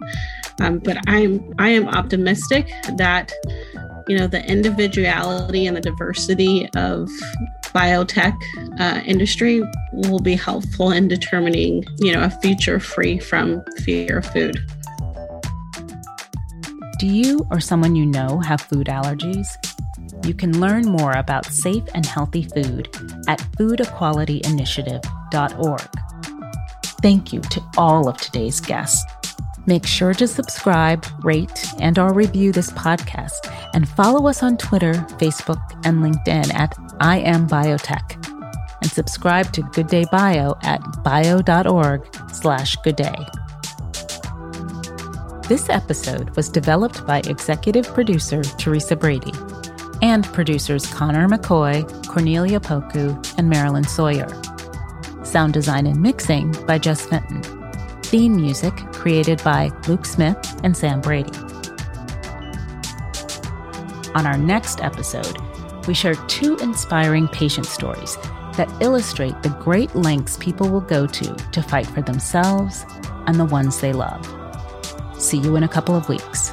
Um, 0.62 0.80
but 0.80 0.98
I'm 1.08 1.54
I 1.60 1.70
am 1.70 1.90
optimistic 1.90 2.74
that 2.96 3.34
you 4.10 4.18
know 4.18 4.28
the 4.28 4.46
individuality 4.46 5.68
and 5.68 5.78
the 5.78 5.82
diversity 5.82 6.70
of 6.76 7.08
biotech 7.74 8.38
uh, 8.80 9.02
industry 9.06 9.62
will 9.94 10.20
be 10.20 10.36
helpful 10.36 10.92
in 10.92 11.08
determining 11.08 11.86
you 12.00 12.12
know 12.12 12.24
a 12.24 12.30
future 12.30 12.80
free 12.80 13.20
from 13.20 13.64
fear 13.84 14.18
of 14.18 14.26
food. 14.26 14.60
Do 16.98 17.06
you 17.08 17.48
or 17.50 17.62
someone 17.62 17.96
you 17.96 18.06
know 18.06 18.40
have 18.40 18.60
food 18.60 18.88
allergies? 18.88 19.48
You 20.26 20.34
can 20.34 20.60
learn 20.60 20.84
more 20.86 21.14
about 21.14 21.46
safe 21.46 21.86
and 21.94 22.06
healthy 22.06 22.44
food 22.44 22.90
at 23.30 23.40
foodequalityinitiative.org. 23.58 25.90
Thank 27.02 27.32
you 27.32 27.40
to 27.40 27.64
all 27.78 28.10
of 28.10 28.18
today's 28.18 28.60
guests. 28.60 29.02
Make 29.70 29.86
sure 29.86 30.16
to 30.16 30.28
subscribe, 30.28 31.06
rate, 31.24 31.64
and 31.80 32.00
or 32.00 32.12
review 32.12 32.52
this 32.52 32.72
podcast 32.72 33.54
and 33.76 33.88
follow 33.88 34.28
us 34.28 34.42
on 34.42 34.58
Twitter, 34.58 34.94
Facebook, 35.20 35.62
and 35.86 36.00
LinkedIn 36.00 36.52
at 36.56 36.76
I 37.00 37.20
am 37.20 37.48
Biotech. 37.48 38.16
And 38.82 38.90
subscribe 38.90 39.54
to 39.54 39.62
Good 39.62 39.86
Day 39.86 40.06
Bio 40.12 40.56
at 40.64 40.82
bio.org 41.04 42.04
slash 42.34 42.78
good 42.78 42.96
day. 42.96 43.14
This 45.48 45.70
episode 45.70 46.36
was 46.36 46.50
developed 46.50 47.06
by 47.06 47.20
executive 47.28 47.86
producer 47.94 48.42
Teresa 48.42 48.96
Brady 48.96 49.34
and 50.02 50.26
producers 50.34 50.88
Connor 50.88 51.28
McCoy, 51.28 51.86
Cornelia 52.08 52.60
Poku, 52.60 53.24
and 53.38 53.48
Marilyn 53.52 53.84
Sawyer. 53.84 54.30
Sound 55.24 55.54
design 55.54 55.86
and 55.86 56.02
mixing 56.02 56.54
by 56.66 56.80
Jess 56.80 57.06
Fenton. 57.06 57.59
Theme 58.10 58.38
music 58.38 58.76
created 58.92 59.40
by 59.44 59.70
Luke 59.88 60.04
Smith 60.04 60.36
and 60.64 60.76
Sam 60.76 61.00
Brady. 61.00 61.30
On 64.16 64.26
our 64.26 64.36
next 64.36 64.82
episode, 64.82 65.38
we 65.86 65.94
share 65.94 66.16
two 66.26 66.58
inspiring 66.58 67.28
patient 67.28 67.68
stories 67.68 68.18
that 68.58 68.68
illustrate 68.82 69.40
the 69.44 69.56
great 69.62 69.94
lengths 69.96 70.38
people 70.38 70.70
will 70.70 70.82
go 70.82 71.06
to 71.06 71.36
to 71.36 71.62
fight 71.62 71.86
for 71.86 72.02
themselves 72.02 72.84
and 73.28 73.40
the 73.40 73.46
ones 73.46 73.80
they 73.80 73.94
love. 73.94 74.26
See 75.20 75.38
you 75.38 75.56
in 75.56 75.62
a 75.62 75.68
couple 75.68 75.96
of 75.96 76.10
weeks. 76.10 76.52